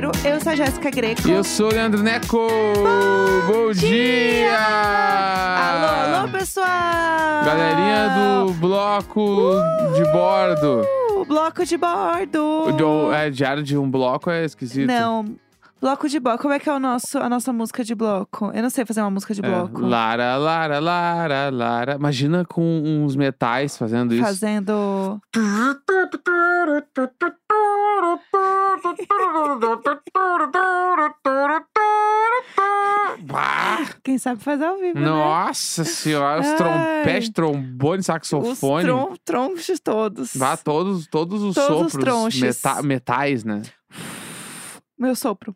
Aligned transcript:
segunda-feira, 0.00 0.10
20 0.10 0.12
de 0.12 0.12
fevereiro. 0.12 0.12
Eu 0.24 0.40
sou 0.40 0.52
a 0.52 0.56
Jéssica 0.56 0.90
Greco. 0.90 1.28
E 1.28 1.30
eu 1.32 1.44
sou 1.44 1.66
o 1.66 1.72
Leandro 1.74 2.02
Neco. 2.02 2.48
Bom, 3.46 3.72
dia! 3.72 4.56
Alô, 4.58 6.16
alô, 6.16 6.28
pessoal! 6.32 6.66
Galerinha 7.44 8.46
do 8.46 8.52
bloco 8.54 9.54
de 9.94 10.04
bordo. 10.12 10.82
Uh, 11.16 11.24
bloco 11.24 11.64
de 11.64 11.76
bordo! 11.76 12.72
Do- 12.76 13.12
é, 13.12 13.30
diário 13.30 13.62
de 13.62 13.76
um 13.76 13.90
bloco 13.90 14.30
é 14.30 14.44
esquisito. 14.44 14.86
Não, 14.86 15.36
bloco 15.80 16.08
de 16.08 16.18
bloco. 16.20 16.42
Como 16.42 16.54
é 16.54 16.58
que 16.58 16.68
é 16.68 16.72
o 16.74 16.78
nosso, 16.80 17.18
a 17.18 17.28
nossa 17.28 17.52
música 17.52 17.84
de 17.84 17.94
bloco? 17.94 18.50
Eu 18.54 18.62
não 18.62 18.70
sei 18.70 18.84
fazer 18.86 19.00
uma 19.00 19.10
música 19.10 19.34
de 19.34 19.44
É, 19.44 19.48
bloco. 19.48 19.80
Lara, 19.80 20.36
Lara, 20.36 20.78
Lara, 20.78 21.50
Lara. 21.50 21.94
Imagina 21.94 22.44
com 22.44 22.62
uns 22.84 23.16
metais 23.16 23.76
fazendo 23.76 24.14
isso. 24.14 24.24
Fazendo. 24.24 25.20
Quem 34.02 34.18
sabe 34.18 34.42
fazer 34.42 34.64
ao 34.64 34.78
vivo, 34.78 34.98
né? 34.98 35.06
Nossa 35.06 35.84
senhora, 35.84 36.40
os 36.40 36.52
trompetes, 36.52 37.30
trombone, 37.30 38.00
Os 38.00 38.06
saxofone. 38.06 38.84
tron 38.84 39.14
tronchos 39.24 39.80
todos. 39.80 40.34
Vá 40.34 40.56
todos, 40.56 41.06
todos 41.06 41.42
os 41.42 41.54
Todos 41.54 41.86
os 41.86 41.92
sopros 41.92 42.04
tronches. 42.04 42.62
meta- 42.64 42.82
metais, 42.82 43.44
né? 43.44 43.62
Meu 44.98 45.14
sopro. 45.14 45.54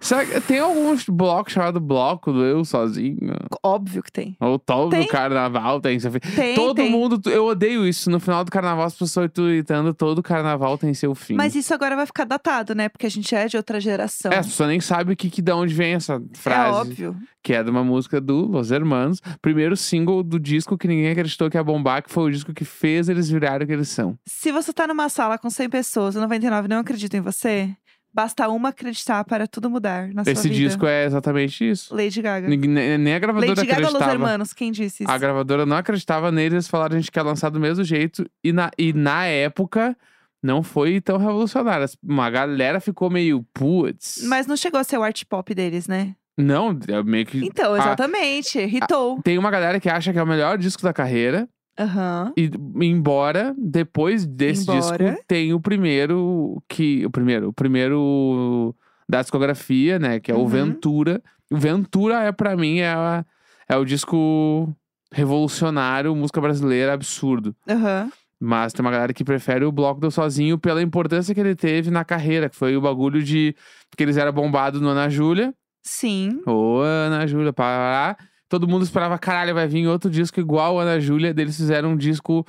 Será 0.00 0.24
que 0.24 0.40
tem 0.40 0.58
algum 0.58 0.96
bloco 1.10 1.50
chamado 1.50 1.78
bloco 1.80 2.32
do 2.32 2.42
eu 2.44 2.64
sozinho? 2.64 3.18
Óbvio 3.62 4.02
que 4.02 4.10
tem. 4.10 4.36
Ou 4.40 4.58
todo 4.58 4.90
Tem. 4.90 5.06
carnaval 5.06 5.80
tem 5.80 5.98
seu 6.00 6.10
fim. 6.10 6.20
Tem, 6.20 6.54
todo 6.54 6.76
tem. 6.76 6.90
mundo, 6.90 7.20
eu 7.30 7.46
odeio 7.46 7.86
isso. 7.86 8.10
No 8.10 8.18
final 8.18 8.44
do 8.44 8.50
carnaval, 8.50 8.86
as 8.86 8.94
pessoas 8.94 9.30
tweetando, 9.32 9.92
todo 9.92 10.22
carnaval 10.22 10.78
tem 10.78 10.94
seu 10.94 11.14
fim. 11.14 11.34
Mas 11.34 11.54
isso 11.54 11.74
agora 11.74 11.96
vai 11.96 12.06
ficar 12.06 12.24
datado, 12.24 12.74
né? 12.74 12.88
Porque 12.88 13.06
a 13.06 13.10
gente 13.10 13.34
é 13.34 13.46
de 13.46 13.56
outra 13.56 13.78
geração. 13.80 14.32
É, 14.32 14.38
as 14.38 14.46
pessoas 14.46 14.68
nem 14.70 14.80
sabem 14.80 15.12
o 15.12 15.16
que, 15.16 15.28
que, 15.28 15.42
de 15.42 15.52
onde 15.52 15.74
vem 15.74 15.94
essa 15.94 16.14
É 16.14 16.36
frase. 16.38 16.78
óbvio. 16.78 17.16
Que 17.42 17.52
é 17.54 17.62
de 17.62 17.70
uma 17.70 17.84
música 17.84 18.20
do 18.20 18.46
Los 18.46 18.70
Hermanos. 18.70 19.20
Primeiro 19.40 19.76
single 19.76 20.22
do 20.22 20.38
disco 20.40 20.76
que 20.78 20.88
ninguém 20.88 21.10
acreditou 21.10 21.50
que 21.50 21.56
ia 21.56 21.64
bombar, 21.64 22.02
que 22.02 22.10
foi 22.10 22.24
o 22.24 22.30
disco 22.30 22.52
que 22.54 22.64
fez 22.64 23.08
eles 23.08 23.28
virarem 23.28 23.64
o 23.64 23.66
que 23.66 23.72
eles 23.74 23.88
são. 23.88 24.18
Se 24.26 24.50
você 24.50 24.72
tá 24.72 24.86
numa 24.86 25.08
sala 25.08 25.38
com 25.38 25.48
100 25.50 25.68
pessoas 25.68 26.14
e 26.14 26.18
99 26.18 26.68
não 26.68 26.78
acreditam 26.78 27.18
em 27.20 27.22
você, 27.22 27.70
basta 28.18 28.48
uma 28.48 28.70
acreditar 28.70 29.22
para 29.24 29.46
tudo 29.46 29.70
mudar 29.70 30.08
na 30.12 30.24
sua 30.24 30.32
Esse 30.32 30.48
vida. 30.48 30.54
disco 30.60 30.84
é 30.86 31.04
exatamente 31.04 31.70
isso. 31.70 31.94
Lady 31.94 32.20
Gaga. 32.20 32.48
Ninguém- 32.48 32.68
Nem, 32.98 33.14
a 33.14 33.18
gravadora 33.20 33.50
Lady 33.54 33.64
Gaga 33.64 33.80
Los 33.82 33.94
acreditava. 33.94 34.12
Hermanos, 34.12 34.52
quem 34.52 34.72
disse 34.72 35.04
isso? 35.04 35.12
A 35.12 35.16
gravadora 35.16 35.64
não 35.64 35.76
acreditava 35.76 36.32
neles, 36.32 36.52
eles 36.52 36.68
falaram 36.68 36.96
a 36.96 36.98
gente 36.98 37.12
quer 37.12 37.22
lançar 37.22 37.48
do 37.48 37.60
mesmo 37.60 37.84
jeito. 37.84 38.28
E 38.42 38.52
na, 38.52 38.72
e 38.76 38.92
na 38.92 39.24
época 39.26 39.96
não 40.42 40.64
foi 40.64 41.00
tão 41.00 41.16
revolucionário. 41.16 41.84
As- 41.84 41.96
Uma 42.02 42.28
galera 42.28 42.80
ficou 42.80 43.08
meio, 43.08 43.44
putz. 43.54 44.20
Mas 44.24 44.48
não 44.48 44.56
chegou 44.56 44.80
a 44.80 44.84
ser 44.84 44.98
o 44.98 45.02
art 45.04 45.22
pop 45.28 45.54
deles, 45.54 45.86
né? 45.86 46.16
Não, 46.36 46.76
é 46.88 47.00
meio 47.04 47.24
que. 47.24 47.38
Então, 47.44 47.76
exatamente. 47.76 48.58
Hitou. 48.58 49.22
Tem 49.22 49.38
uma 49.38 49.50
galera 49.50 49.78
que 49.78 49.88
acha 49.88 50.12
que 50.12 50.18
é 50.18 50.22
o 50.22 50.26
melhor 50.26 50.58
disco 50.58 50.82
da 50.82 50.92
carreira. 50.92 51.48
Aham. 51.78 52.32
E 52.36 52.50
embora 52.84 53.54
depois 53.56 54.26
desse 54.26 54.62
Embora. 54.62 54.80
disco 55.12 55.24
tem 55.28 55.52
o 55.52 55.60
primeiro 55.60 56.62
que 56.68 57.04
o 57.06 57.10
primeiro, 57.10 57.48
o 57.48 57.52
primeiro 57.52 58.74
da 59.08 59.20
discografia, 59.22 59.98
né, 59.98 60.18
que 60.20 60.30
é 60.30 60.34
o 60.34 60.38
Uhum. 60.40 60.46
Ventura. 60.48 61.22
O 61.50 61.56
Ventura 61.56 62.24
é 62.24 62.32
pra 62.32 62.56
mim 62.56 62.78
é, 62.80 62.88
a- 62.92 63.24
é 63.68 63.76
o 63.76 63.84
disco 63.84 64.68
revolucionário, 65.12 66.14
música 66.14 66.40
brasileira 66.40 66.92
absurdo. 66.92 67.54
Aham. 67.68 68.10
Mas 68.40 68.72
tem 68.72 68.84
uma 68.84 68.90
galera 68.92 69.12
que 69.12 69.24
prefere 69.24 69.64
o 69.64 69.72
Bloco 69.72 70.00
do 70.00 70.10
Sozinho 70.12 70.56
pela 70.58 70.80
importância 70.80 71.34
que 71.34 71.40
ele 71.40 71.56
teve 71.56 71.90
na 71.90 72.04
carreira, 72.04 72.48
que 72.48 72.54
foi 72.54 72.76
o 72.76 72.80
bagulho 72.80 73.20
de 73.22 73.54
que 73.96 74.02
eles 74.04 74.16
eram 74.16 74.32
bombados 74.32 74.80
no 74.80 74.88
Ana 74.88 75.08
Júlia. 75.10 75.52
Sim. 75.82 76.40
Ô, 76.46 76.80
Ana 76.80 77.26
Júlia, 77.26 77.52
para. 77.52 78.16
Todo 78.48 78.66
mundo 78.68 78.82
esperava, 78.84 79.18
caralho, 79.18 79.54
vai 79.54 79.66
vir 79.68 79.86
outro 79.86 80.08
disco 80.10 80.40
igual 80.40 80.78
a 80.78 80.82
Ana 80.82 81.00
Júlia. 81.00 81.34
Eles 81.36 81.56
fizeram 81.56 81.90
um 81.90 81.96
disco 81.96 82.46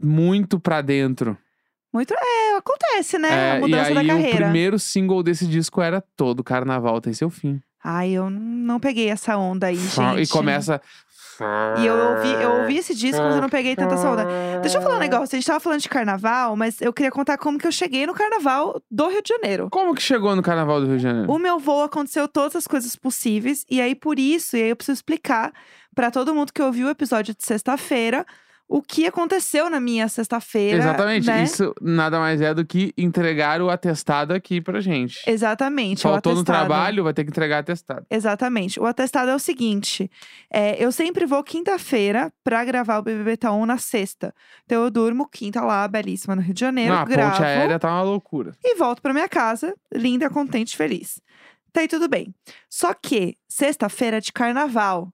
muito 0.00 0.58
pra 0.58 0.80
dentro. 0.80 1.36
Muito. 1.92 2.12
É, 2.14 2.56
acontece, 2.56 3.18
né? 3.18 3.28
a 3.28 3.34
É, 3.54 3.56
e 3.56 3.60
mudança 3.60 3.88
aí 3.88 3.94
da 3.94 4.02
o 4.02 4.06
carreira. 4.06 4.36
primeiro 4.36 4.78
single 4.78 5.22
desse 5.22 5.46
disco 5.46 5.80
era 5.80 6.02
Todo 6.16 6.44
Carnaval 6.44 7.00
Tem 7.00 7.12
Seu 7.12 7.30
Fim. 7.30 7.60
Ai, 7.82 8.10
eu 8.10 8.28
não 8.28 8.80
peguei 8.80 9.08
essa 9.08 9.36
onda 9.36 9.68
aí, 9.68 9.76
gente. 9.76 10.22
E 10.22 10.26
começa. 10.26 10.80
E 11.78 11.86
eu 11.86 11.94
ouvi, 11.94 12.32
eu 12.42 12.50
ouvi 12.60 12.78
esse 12.78 12.94
disco, 12.94 13.22
mas 13.22 13.36
eu 13.36 13.42
não 13.42 13.48
peguei 13.48 13.76
tanta 13.76 13.94
onda. 13.96 14.26
Deixa 14.60 14.78
eu 14.78 14.82
falar 14.82 14.96
um 14.96 15.00
negócio. 15.00 15.36
A 15.36 15.38
gente 15.38 15.46
tava 15.46 15.60
falando 15.60 15.80
de 15.80 15.88
carnaval, 15.88 16.56
mas 16.56 16.80
eu 16.80 16.92
queria 16.92 17.10
contar 17.10 17.36
como 17.38 17.58
que 17.58 17.66
eu 17.66 17.72
cheguei 17.72 18.06
no 18.06 18.14
carnaval 18.14 18.80
do 18.90 19.08
Rio 19.08 19.22
de 19.22 19.28
Janeiro. 19.28 19.68
Como 19.70 19.94
que 19.94 20.02
chegou 20.02 20.34
no 20.34 20.42
Carnaval 20.42 20.80
do 20.80 20.86
Rio 20.86 20.96
de 20.96 21.02
Janeiro? 21.02 21.30
O 21.30 21.38
meu 21.38 21.58
voo 21.58 21.82
aconteceu 21.82 22.26
todas 22.28 22.56
as 22.56 22.66
coisas 22.66 22.96
possíveis. 22.96 23.64
E 23.70 23.80
aí, 23.80 23.94
por 23.94 24.18
isso, 24.18 24.56
e 24.56 24.62
aí 24.62 24.70
eu 24.70 24.76
preciso 24.76 24.96
explicar 24.96 25.52
pra 25.94 26.10
todo 26.10 26.34
mundo 26.34 26.52
que 26.52 26.62
ouviu 26.62 26.88
o 26.88 26.90
episódio 26.90 27.34
de 27.34 27.44
sexta-feira 27.44 28.24
o 28.68 28.82
que 28.82 29.06
aconteceu 29.06 29.70
na 29.70 29.78
minha 29.78 30.08
sexta-feira. 30.08 30.78
Exatamente. 30.78 31.26
né? 31.26 31.44
Isso 31.44 31.72
nada 31.80 32.18
mais 32.18 32.40
é 32.40 32.52
do 32.52 32.64
que 32.64 32.92
entregar 32.96 33.60
o 33.62 33.70
atestado 33.70 34.34
aqui 34.34 34.60
pra 34.60 34.80
gente. 34.80 35.20
Exatamente. 35.26 36.00
o 36.00 36.10
Faltou 36.10 36.34
no 36.34 36.42
trabalho, 36.42 37.04
vai 37.04 37.14
ter 37.14 37.24
que 37.24 37.30
entregar 37.30 37.58
atestado. 37.58 38.04
Exatamente. 38.10 38.80
O 38.80 38.84
atestado 38.86 39.30
é 39.30 39.34
o 39.34 39.38
seguinte: 39.38 40.10
é, 40.52 40.82
eu 40.82 40.90
sempre 40.90 41.26
vou 41.26 41.42
quinta-feira 41.44 42.32
pra 42.42 42.64
gravar 42.64 42.98
o 42.98 43.02
BBB 43.02 43.36
Taon 43.36 43.66
na 43.66 43.78
sexta. 43.78 44.34
Então 44.64 44.82
eu 44.82 44.90
durmo 44.90 45.28
quinta 45.28 45.60
lá, 45.60 45.86
belíssima, 45.86 46.34
no 46.34 46.42
Rio 46.42 46.54
de 46.54 46.60
Janeiro. 46.60 46.92
Não, 46.92 47.00
a 47.02 47.04
gravo 47.04 47.30
ponte 47.32 47.44
aérea 47.44 47.78
tá 47.78 47.88
uma 47.88 48.02
loucura. 48.02 48.52
e 48.64 48.74
volto 48.76 49.00
pra 49.00 49.12
minha 49.12 49.28
casa, 49.28 49.74
linda, 49.94 50.28
contente, 50.28 50.76
feliz. 50.76 51.20
Tá 51.72 51.82
aí 51.82 51.88
tudo 51.88 52.08
bem. 52.08 52.34
Só 52.70 52.94
que 52.94 53.36
sexta-feira 53.48 54.20
de 54.20 54.32
carnaval. 54.32 55.12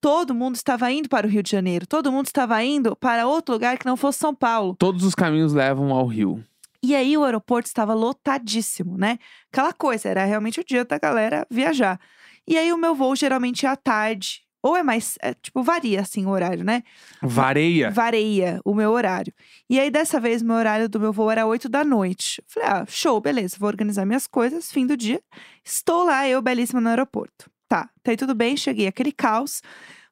Todo 0.00 0.34
mundo 0.34 0.56
estava 0.56 0.90
indo 0.90 1.08
para 1.08 1.26
o 1.26 1.30
Rio 1.30 1.42
de 1.42 1.50
Janeiro. 1.50 1.86
Todo 1.86 2.10
mundo 2.10 2.26
estava 2.26 2.62
indo 2.64 2.96
para 2.96 3.26
outro 3.26 3.52
lugar 3.54 3.76
que 3.76 3.84
não 3.84 3.96
fosse 3.96 4.18
São 4.18 4.34
Paulo. 4.34 4.74
Todos 4.78 5.04
os 5.04 5.14
caminhos 5.14 5.52
levam 5.52 5.92
ao 5.92 6.06
Rio. 6.06 6.42
E 6.82 6.96
aí 6.96 7.16
o 7.16 7.24
aeroporto 7.24 7.68
estava 7.68 7.92
lotadíssimo, 7.92 8.96
né? 8.96 9.18
Aquela 9.52 9.72
coisa, 9.72 10.08
era 10.08 10.24
realmente 10.24 10.60
o 10.60 10.64
dia 10.64 10.84
da 10.84 10.98
galera 10.98 11.46
viajar. 11.50 12.00
E 12.48 12.56
aí 12.56 12.72
o 12.72 12.78
meu 12.78 12.94
voo 12.94 13.14
geralmente 13.14 13.66
é 13.66 13.68
à 13.68 13.76
tarde. 13.76 14.42
Ou 14.62 14.76
é 14.76 14.82
mais, 14.82 15.16
é, 15.22 15.32
tipo, 15.34 15.62
varia 15.62 16.00
assim 16.00 16.26
o 16.26 16.30
horário, 16.30 16.64
né? 16.64 16.82
Vareia. 17.22 17.90
Varia 17.90 18.60
o 18.64 18.74
meu 18.74 18.90
horário. 18.92 19.32
E 19.68 19.78
aí 19.78 19.90
dessa 19.90 20.20
vez 20.20 20.42
meu 20.42 20.56
horário 20.56 20.88
do 20.88 21.00
meu 21.00 21.12
voo 21.12 21.30
era 21.30 21.46
8 21.46 21.68
da 21.68 21.84
noite. 21.84 22.42
Falei, 22.46 22.68
ah, 22.68 22.84
show, 22.86 23.20
beleza, 23.20 23.56
vou 23.58 23.68
organizar 23.68 24.04
minhas 24.04 24.26
coisas, 24.26 24.70
fim 24.70 24.86
do 24.86 24.96
dia. 24.96 25.20
Estou 25.64 26.04
lá, 26.04 26.28
eu 26.28 26.42
belíssima 26.42 26.80
no 26.80 26.88
aeroporto. 26.88 27.50
Tá, 27.70 27.88
tá 28.02 28.10
aí 28.10 28.16
tudo 28.16 28.34
bem, 28.34 28.56
cheguei 28.56 28.88
aquele 28.88 29.12
caos. 29.12 29.62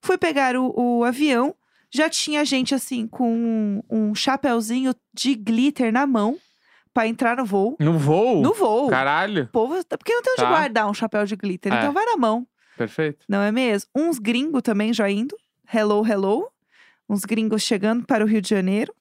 Fui 0.00 0.16
pegar 0.16 0.54
o, 0.54 0.72
o 0.76 1.02
avião, 1.02 1.52
já 1.91 2.08
tinha 2.08 2.44
gente 2.44 2.72
assim 2.72 3.04
com 3.08 3.28
um, 3.34 3.82
um 3.91 4.14
chapéuzinho 4.14 4.94
de 5.12 5.34
glitter 5.34 5.92
na 5.92 6.06
mão 6.06 6.38
pra 6.94 7.08
entrar 7.08 7.36
no 7.36 7.44
voo. 7.44 7.76
No 7.80 7.98
voo? 7.98 8.41
No 8.42 8.54
voo. 8.54 8.88
Caralho. 8.88 9.42
O 9.42 9.48
povo, 9.48 9.74
porque 9.98 10.14
não 10.14 10.22
tem 10.22 10.32
onde 10.34 10.42
Tá. 10.42 10.48
guardar 10.48 10.88
um 10.88 10.94
chapéu 10.94 11.26
de 11.26 11.34
glitter, 11.34 11.72
É. 11.72 11.78
então 11.78 11.92
vai 11.92 12.04
na 12.06 12.16
mão, 12.16 12.46
Perfeito. 12.76 13.26
não 13.28 13.42
é 13.42 13.50
mesmo? 13.50 13.90
Uns 13.92 14.20
gringos 14.20 14.62
também 14.62 14.92
já 14.92 15.10
indo. 15.10 15.36
Hello, 15.75 16.06
hello. 16.06 16.48
Uns 17.08 17.25
gringos 17.25 17.62
chegando 17.62 18.06
para 18.06 18.25
o 18.25 18.28
Rio 18.28 18.40
de 18.40 18.50
Janeiro. 18.50 18.94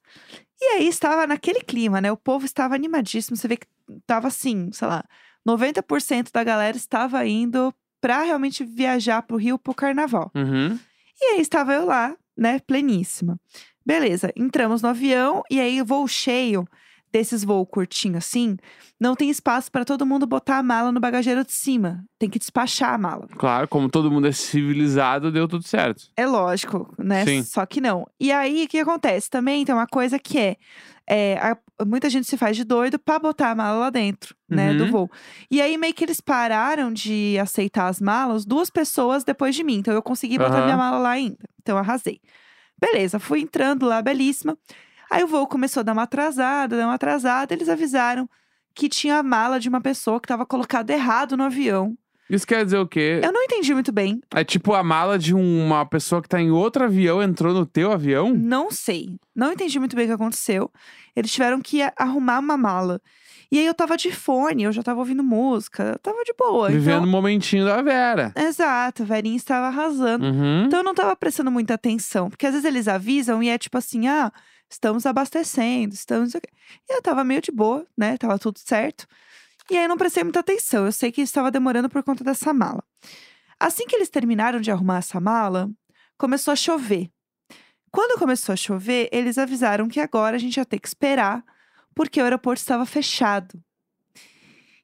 E 0.59 0.65
aí 0.77 0.87
estava 0.87 1.27
naquele 1.27 1.61
clima, 1.61 2.01
né? 2.01 2.11
O 2.11 2.17
povo 2.17 2.43
estava 2.43 2.73
animadíssimo. 2.73 3.37
Você 3.37 3.47
vê 3.47 3.57
que 3.57 3.67
tava 4.07 4.27
assim, 4.29 4.71
sei 4.71 4.87
lá, 4.87 5.03
90% 5.47 6.31
da 6.33 6.43
galera 6.43 6.75
estava 6.75 7.23
indo 7.27 7.71
pra 8.01 8.23
realmente 8.23 8.63
viajar 8.63 9.21
pro 9.21 9.37
Rio 9.37 9.57
pro 9.57 9.73
carnaval. 9.73 10.31
Uhum. 10.35 10.77
E 11.21 11.25
aí 11.33 11.41
estava 11.41 11.73
eu 11.73 11.85
lá, 11.85 12.15
né, 12.37 12.59
pleníssima. 12.59 13.39
Beleza, 13.85 14.31
entramos 14.35 14.81
no 14.81 14.89
avião 14.89 15.41
e 15.49 15.59
aí 15.59 15.81
voo 15.81 16.07
cheio 16.07 16.67
desses 17.11 17.41
voos 17.43 17.65
curtinhos 17.71 18.17
assim, 18.17 18.57
não 18.99 19.15
tem 19.15 19.29
espaço 19.29 19.71
para 19.71 19.85
todo 19.85 20.05
mundo 20.05 20.27
botar 20.27 20.57
a 20.57 20.63
mala 20.63 20.91
no 20.91 20.99
bagageiro 20.99 21.45
de 21.45 21.53
cima. 21.53 22.03
Tem 22.19 22.29
que 22.29 22.37
despachar 22.37 22.93
a 22.93 22.97
mala. 22.97 23.27
Claro, 23.37 23.65
como 23.67 23.89
todo 23.89 24.11
mundo 24.11 24.27
é 24.27 24.31
civilizado, 24.33 25.31
deu 25.31 25.47
tudo 25.47 25.65
certo. 25.65 26.03
É 26.17 26.25
lógico, 26.25 26.93
né? 26.99 27.23
Sim. 27.25 27.43
Só 27.43 27.65
que 27.65 27.79
não. 27.79 28.05
E 28.19 28.29
aí, 28.31 28.65
o 28.65 28.67
que 28.67 28.79
acontece? 28.79 29.29
Também 29.29 29.63
tem 29.63 29.73
uma 29.73 29.87
coisa 29.87 30.19
que 30.19 30.37
é, 30.37 30.57
é, 31.07 31.37
a- 31.37 31.57
muita 31.85 32.09
gente 32.09 32.27
se 32.27 32.37
faz 32.37 32.55
de 32.57 32.63
doido 32.63 32.97
pra 32.97 33.19
botar 33.19 33.51
a 33.51 33.55
mala 33.55 33.77
lá 33.79 33.89
dentro, 33.89 34.35
né, 34.49 34.73
do 34.73 34.85
Uhum. 34.85 34.91
voo. 34.91 35.11
E 35.51 35.61
aí, 35.61 35.77
meio 35.77 35.93
que 35.93 36.03
eles 36.03 36.19
pararam 36.21 36.91
de 36.91 37.37
aceitar 37.39 37.87
as 37.87 37.99
malas, 38.01 38.45
duas 38.45 38.69
pessoas 38.69 39.23
depois 39.23 39.55
de 39.55 39.63
mim. 39.63 39.75
Então, 39.75 39.93
eu 39.93 40.01
consegui 40.01 40.37
botar 40.37 40.57
Aham. 40.57 40.63
minha 40.65 40.77
mala 40.77 40.97
lá 40.97 41.09
ainda. 41.11 41.37
Então, 41.61 41.77
arrasei. 41.77 42.19
Beleza, 42.79 43.19
fui 43.19 43.41
entrando 43.41 43.85
lá, 43.85 44.01
belíssima. 44.01 44.57
Aí, 45.09 45.23
o 45.23 45.27
voo 45.27 45.47
começou 45.47 45.81
a 45.81 45.83
dar 45.83 45.93
uma 45.93 46.03
atrasada, 46.03 46.77
dar 46.77 46.85
uma 46.85 46.95
atrasada. 46.95 47.53
Eles 47.53 47.69
avisaram 47.69 48.29
que 48.75 48.87
tinha 48.89 49.17
a 49.19 49.23
mala 49.23 49.59
de 49.59 49.69
uma 49.69 49.81
pessoa 49.81 50.19
que 50.19 50.25
estava 50.25 50.45
colocada 50.45 50.93
errado 50.93 51.35
no 51.37 51.43
avião. 51.43 51.97
Isso 52.29 52.45
quer 52.45 52.65
dizer 52.65 52.77
o 52.77 52.87
quê? 52.87 53.21
Eu 53.23 53.31
não 53.31 53.43
entendi 53.43 53.73
muito 53.73 53.91
bem. 53.91 54.21
É 54.33 54.43
tipo 54.43 54.73
a 54.73 54.83
mala 54.83 55.17
de 55.17 55.33
uma 55.33 55.85
pessoa 55.85 56.21
que 56.21 56.27
tá 56.27 56.41
em 56.41 56.51
outro 56.51 56.83
avião 56.83 57.23
entrou 57.23 57.53
no 57.53 57.65
teu 57.65 57.91
avião? 57.91 58.33
Não 58.33 58.69
sei. 58.69 59.15
Não 59.35 59.53
entendi 59.53 59.79
muito 59.79 59.95
bem 59.95 60.05
o 60.05 60.07
que 60.09 60.13
aconteceu. 60.13 60.69
Eles 61.15 61.31
tiveram 61.31 61.61
que 61.61 61.81
arrumar 61.95 62.39
uma 62.39 62.57
mala. 62.57 63.01
E 63.49 63.59
aí 63.59 63.65
eu 63.65 63.73
tava 63.73 63.95
de 63.95 64.11
fone, 64.11 64.63
eu 64.63 64.73
já 64.73 64.83
tava 64.83 64.99
ouvindo 64.99 65.23
música, 65.23 65.91
eu 65.93 65.99
tava 65.99 66.21
de 66.25 66.33
boa. 66.37 66.69
Vivendo 66.69 66.97
então... 66.97 67.03
o 67.03 67.07
momentinho 67.07 67.65
da 67.65 67.81
Vera. 67.81 68.33
Exato, 68.35 69.03
a 69.03 69.05
Verinha 69.05 69.37
estava 69.37 69.67
arrasando. 69.67 70.25
Uhum. 70.25 70.65
Então 70.65 70.79
eu 70.79 70.83
não 70.83 70.93
tava 70.93 71.15
prestando 71.15 71.49
muita 71.49 71.75
atenção, 71.75 72.29
porque 72.29 72.45
às 72.45 72.51
vezes 72.51 72.65
eles 72.65 72.89
avisam 72.89 73.41
e 73.41 73.47
é 73.47 73.57
tipo 73.57 73.77
assim, 73.77 74.07
ah, 74.07 74.33
estamos 74.69 75.05
abastecendo, 75.05 75.93
estamos. 75.93 76.35
o. 76.35 76.39
E 76.89 76.93
eu 76.93 77.01
tava 77.01 77.23
meio 77.23 77.41
de 77.41 77.51
boa, 77.51 77.85
né? 77.97 78.17
Tava 78.17 78.37
tudo 78.37 78.59
certo. 78.59 79.07
E 79.69 79.77
aí 79.77 79.83
eu 79.83 79.89
não 79.89 79.97
prestei 79.97 80.23
muita 80.23 80.39
atenção. 80.39 80.85
Eu 80.85 80.91
sei 80.91 81.11
que 81.11 81.21
estava 81.21 81.51
demorando 81.51 81.89
por 81.89 82.01
conta 82.03 82.23
dessa 82.23 82.53
mala. 82.53 82.83
Assim 83.59 83.85
que 83.85 83.95
eles 83.95 84.09
terminaram 84.09 84.59
de 84.61 84.71
arrumar 84.71 84.97
essa 84.99 85.19
mala, 85.19 85.69
começou 86.17 86.51
a 86.51 86.55
chover. 86.55 87.09
Quando 87.91 88.19
começou 88.19 88.53
a 88.53 88.55
chover, 88.55 89.09
eles 89.11 89.37
avisaram 89.37 89.87
que 89.87 89.99
agora 89.99 90.35
a 90.35 90.39
gente 90.39 90.57
ia 90.57 90.65
ter 90.65 90.79
que 90.79 90.87
esperar, 90.87 91.43
porque 91.95 92.19
o 92.21 92.23
aeroporto 92.23 92.61
estava 92.61 92.85
fechado. 92.85 93.59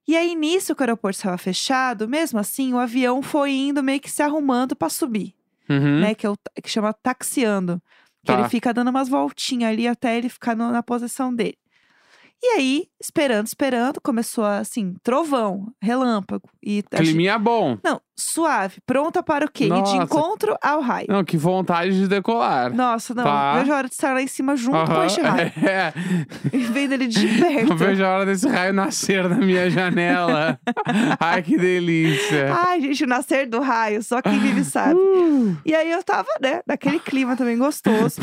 E 0.08 0.18
aí, 0.18 0.36
nisso 0.36 0.76
que 0.76 0.82
o 0.82 0.84
aeroporto 0.84 1.18
estava 1.18 1.38
fechado, 1.38 2.10
mesmo 2.10 2.38
assim, 2.40 2.74
o 2.74 2.78
avião 2.80 3.22
foi 3.22 3.52
indo 3.52 3.82
meio 3.82 4.02
que 4.02 4.12
se 4.12 4.22
arrumando 4.22 4.76
para 4.76 4.90
subir 4.90 5.34
Uhum. 5.70 6.02
né? 6.02 6.14
Que, 6.14 6.26
é 6.26 6.30
o, 6.30 6.36
que 6.62 6.70
chama 6.70 6.92
taxiando. 6.94 7.82
Que 8.26 8.32
Tá. 8.34 8.40
ele 8.40 8.50
fica 8.50 8.74
dando 8.74 8.90
umas 8.90 9.08
voltinhas 9.08 9.72
ali 9.72 9.88
até 9.88 10.18
ele 10.18 10.28
ficar 10.30 10.56
no- 10.58 10.72
na 10.72 10.84
posição 10.84 11.34
dele. 11.34 11.58
E 12.46 12.58
aí, 12.58 12.84
esperando, 13.02 13.48
esperando, 13.48 14.02
começou 14.02 14.44
assim, 14.44 14.96
trovão, 15.02 15.72
relâmpago. 15.82 16.50
E 16.62 16.76
gente- 16.76 16.88
Climinha 16.98 17.40
bom. 17.40 17.78
Não, 17.82 18.02
suave, 18.18 18.82
pronta 18.86 19.24
para 19.24 19.46
o 19.46 19.50
quê? 19.50 19.64
Ir 19.64 19.70
de 19.70 19.74
Nossa. 19.80 19.96
encontro 19.96 20.58
ao 20.62 20.82
raio. 20.82 21.08
Não, 21.10 21.24
que 21.24 21.38
vontade 21.38 21.98
de 21.98 22.06
decolar. 22.06 22.74
Nossa, 22.76 23.14
não, 23.14 23.24
Tá. 23.24 23.60
vejo 23.60 23.72
a 23.72 23.78
hora 23.78 23.88
de 23.88 23.94
estar 23.94 24.14
lá 24.14 24.22
em 24.22 24.28
cima 24.28 24.58
junto 24.58 24.78
com 24.92 25.04
este 25.06 25.22
raio. 25.22 25.54
É. 25.64 25.94
E 26.52 26.58
vendo 26.66 26.92
ele 26.92 27.08
de 27.08 27.26
perto. 27.40 27.72
Eu 27.72 27.78
vejo 27.78 28.04
a 28.04 28.10
hora 28.10 28.26
desse 28.26 28.46
raio 28.50 28.74
nascer 28.74 29.30
na 29.30 29.38
minha 29.38 29.70
janela. 29.70 30.60
Ai, 31.22 31.42
que 31.42 31.58
delícia. 31.58 32.54
Ai, 32.54 32.82
gente, 32.82 33.06
o 33.06 33.08
nascer 33.08 33.48
do 33.48 33.62
raio, 33.62 34.04
só 34.04 34.22
quem 34.22 34.38
vive 34.40 34.66
sabe. 34.66 34.96
Uh, 34.96 35.56
E 35.66 35.74
aí 35.74 35.90
eu 35.90 36.04
tava, 36.04 36.28
né, 36.42 36.62
naquele 36.68 37.00
clima 37.00 37.38
também 37.38 37.58
gostoso. 37.58 38.20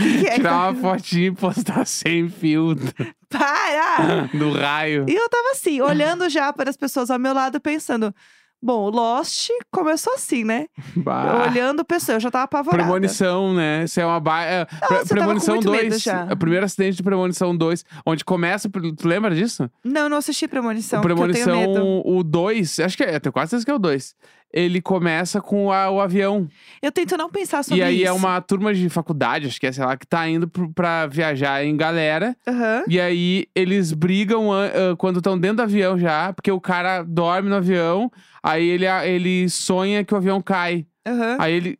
É? 0.00 0.34
tirar 0.34 0.70
uma 0.72 0.74
fotinha 0.80 1.26
e 1.28 1.30
postar 1.30 1.86
sem 1.86 2.26
filtro 2.28 2.90
Para! 3.30 4.28
do 4.34 4.52
raio. 4.52 5.06
E 5.08 5.14
eu 5.14 5.28
tava 5.28 5.52
assim, 5.52 5.80
olhando 5.80 6.28
já 6.28 6.52
para 6.52 6.68
as 6.68 6.76
pessoas 6.76 7.10
ao 7.10 7.18
meu 7.18 7.32
lado, 7.32 7.60
pensando: 7.60 8.14
bom, 8.62 8.90
Lost 8.90 9.48
começou 9.70 10.12
assim, 10.14 10.44
né? 10.44 10.66
Bah. 10.96 11.46
Olhando 11.48 11.84
pessoas, 11.84 12.16
eu 12.16 12.20
já 12.20 12.30
tava 12.30 12.44
apavorada. 12.44 12.82
Premonição, 12.82 13.54
né? 13.54 13.84
Isso 13.84 14.00
é 14.00 14.04
uma 14.04 14.20
ba... 14.20 14.42
é, 14.44 14.66
com 14.66 15.06
Premonição 15.08 15.54
muito 15.54 15.70
medo 15.70 15.90
2. 15.90 16.02
já. 16.02 16.24
O 16.24 16.36
primeiro 16.36 16.66
acidente 16.66 16.96
de 16.96 17.02
Premonição 17.02 17.56
2. 17.56 17.84
Onde 18.04 18.24
começa. 18.24 18.68
Tu 18.68 19.08
lembra 19.08 19.34
disso? 19.34 19.70
Não, 19.84 20.08
não 20.08 20.18
assisti 20.18 20.46
Premonição, 20.46 21.00
o. 21.00 21.02
Premonição, 21.02 22.02
o 22.04 22.22
2. 22.22 22.80
Acho 22.80 22.96
que 22.96 23.04
é, 23.04 23.14
eu 23.14 23.20
tenho 23.20 23.32
quase 23.32 23.50
certeza 23.50 23.64
que 23.64 23.70
é 23.70 23.74
o 23.74 23.78
2. 23.78 24.14
Ele 24.52 24.80
começa 24.82 25.40
com 25.40 25.70
a- 25.72 25.90
o 25.90 26.00
avião. 26.00 26.48
Eu 26.82 26.90
tento 26.90 27.16
não 27.16 27.30
pensar 27.30 27.62
sobre 27.62 27.80
e 27.80 27.82
aí 27.84 27.96
isso. 27.98 28.06
é 28.08 28.12
uma 28.12 28.40
turma 28.40 28.74
de 28.74 28.88
faculdade, 28.88 29.46
acho 29.46 29.60
que 29.60 29.66
é, 29.66 29.72
sei 29.72 29.84
lá, 29.84 29.96
que 29.96 30.06
tá 30.06 30.28
indo 30.28 30.48
pro- 30.48 30.72
pra 30.72 31.06
viajar 31.06 31.64
em 31.64 31.76
galera. 31.76 32.36
Aham. 32.48 32.82
E 32.88 33.00
aí 33.00 33.46
eles 33.54 33.92
brigam 33.92 34.52
ah, 34.52 34.70
quando 34.98 35.18
estão 35.18 35.38
dentro 35.38 35.58
do 35.58 35.62
avião 35.62 35.96
já, 35.98 36.32
porque 36.32 36.50
o 36.50 36.60
cara 36.60 37.02
dorme 37.02 37.48
no 37.48 37.54
avião, 37.56 38.10
aí 38.42 38.66
ele, 38.66 38.86
ele 39.04 39.48
sonha 39.48 40.04
que 40.04 40.12
o 40.12 40.16
avião 40.16 40.40
cai. 40.42 40.84
Aham. 41.06 41.36
Aí 41.38 41.52
ele. 41.54 41.78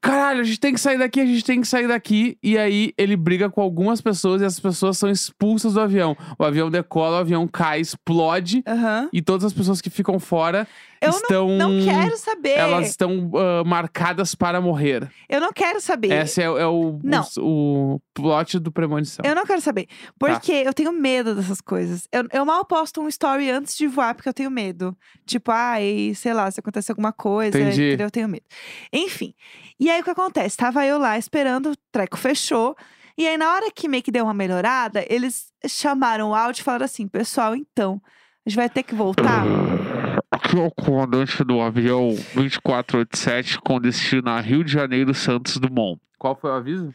Caralho, 0.00 0.42
a 0.42 0.44
gente 0.44 0.60
tem 0.60 0.74
que 0.74 0.80
sair 0.80 0.98
daqui, 0.98 1.18
a 1.18 1.24
gente 1.24 1.42
tem 1.42 1.62
que 1.62 1.66
sair 1.66 1.88
daqui. 1.88 2.36
E 2.42 2.58
aí 2.58 2.92
ele 2.98 3.16
briga 3.16 3.48
com 3.48 3.62
algumas 3.62 4.02
pessoas 4.02 4.42
e 4.42 4.44
as 4.44 4.60
pessoas 4.60 4.98
são 4.98 5.10
expulsas 5.10 5.72
do 5.72 5.80
avião. 5.80 6.14
O 6.38 6.44
avião 6.44 6.70
decola, 6.70 7.16
o 7.16 7.20
avião 7.20 7.48
cai, 7.48 7.80
explode. 7.80 8.62
Aham. 8.68 9.08
E 9.14 9.22
todas 9.22 9.46
as 9.46 9.54
pessoas 9.54 9.80
que 9.80 9.88
ficam 9.88 10.18
fora 10.18 10.68
Eu 11.04 11.10
estão. 11.10 11.48
Não 11.48 11.84
quero 11.84 12.16
saber. 12.16 12.58
Elas 12.58 12.88
estão 12.88 13.30
ah, 13.34 13.64
marcadas 13.64 14.34
para 14.34 14.60
morrer. 14.60 15.10
Eu 15.28 15.40
não 15.40 15.52
quero 15.52 15.80
saber. 15.80 16.12
Esse 16.12 16.40
é, 16.42 16.44
é 16.44 16.66
o, 16.66 16.98
Não. 17.02 17.24
o, 17.38 17.94
o 17.94 18.00
plot 18.12 18.58
do 18.58 18.72
Premonição. 18.72 19.24
Eu 19.24 19.34
não 19.34 19.44
quero 19.44 19.60
saber. 19.60 19.86
Tá. 19.86 20.12
Porque 20.18 20.52
eu 20.52 20.72
tenho 20.72 20.92
medo 20.92 21.34
dessas 21.34 21.60
coisas. 21.60 22.08
Eu, 22.12 22.26
eu 22.32 22.44
mal 22.44 22.64
posto 22.64 23.00
um 23.00 23.08
story 23.08 23.50
antes 23.50 23.76
de 23.76 23.86
voar, 23.86 24.14
porque 24.14 24.28
eu 24.28 24.34
tenho 24.34 24.50
medo. 24.50 24.96
Tipo, 25.26 25.50
ai, 25.50 26.12
sei 26.14 26.32
lá, 26.32 26.50
se 26.50 26.60
acontecer 26.60 26.92
alguma 26.92 27.12
coisa, 27.12 27.58
Entendi. 27.58 27.88
entendeu? 27.88 28.06
eu 28.06 28.10
tenho 28.10 28.28
medo. 28.28 28.44
Enfim. 28.92 29.34
E 29.78 29.90
aí 29.90 30.00
o 30.00 30.04
que 30.04 30.10
acontece? 30.10 30.56
Tava 30.56 30.84
eu 30.86 30.98
lá 30.98 31.18
esperando, 31.18 31.72
o 31.72 31.76
treco 31.90 32.16
fechou. 32.16 32.76
E 33.16 33.28
aí, 33.28 33.36
na 33.36 33.52
hora 33.52 33.70
que 33.70 33.88
meio 33.88 34.02
que 34.02 34.10
deu 34.10 34.24
uma 34.24 34.34
melhorada, 34.34 35.04
eles 35.08 35.52
chamaram 35.68 36.30
o 36.30 36.34
áudio 36.34 36.62
e 36.62 36.64
falaram 36.64 36.84
assim: 36.84 37.06
pessoal, 37.06 37.54
então, 37.54 38.00
a 38.44 38.50
gente 38.50 38.56
vai 38.56 38.68
ter 38.68 38.82
que 38.82 38.94
voltar. 38.94 39.44
Aqui 40.34 40.58
é 40.58 40.66
o 40.66 40.70
comandante 40.70 41.44
do 41.44 41.60
avião 41.60 42.08
2487 42.34 43.60
com 43.60 43.80
destino 43.80 44.30
a 44.30 44.40
Rio 44.40 44.64
de 44.64 44.72
Janeiro, 44.72 45.14
Santos 45.14 45.58
Dumont. 45.58 46.00
Qual 46.18 46.34
foi 46.34 46.50
o 46.50 46.54
aviso? 46.54 46.92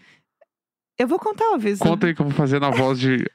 Eu 0.98 1.08
vou 1.08 1.18
contar 1.18 1.50
o 1.52 1.54
aviso. 1.54 1.82
Conta 1.82 2.08
aí 2.08 2.14
que 2.14 2.22
eu 2.22 2.26
vou 2.26 2.36
fazer 2.36 2.60
na 2.60 2.70
voz 2.70 3.00
de. 3.00 3.26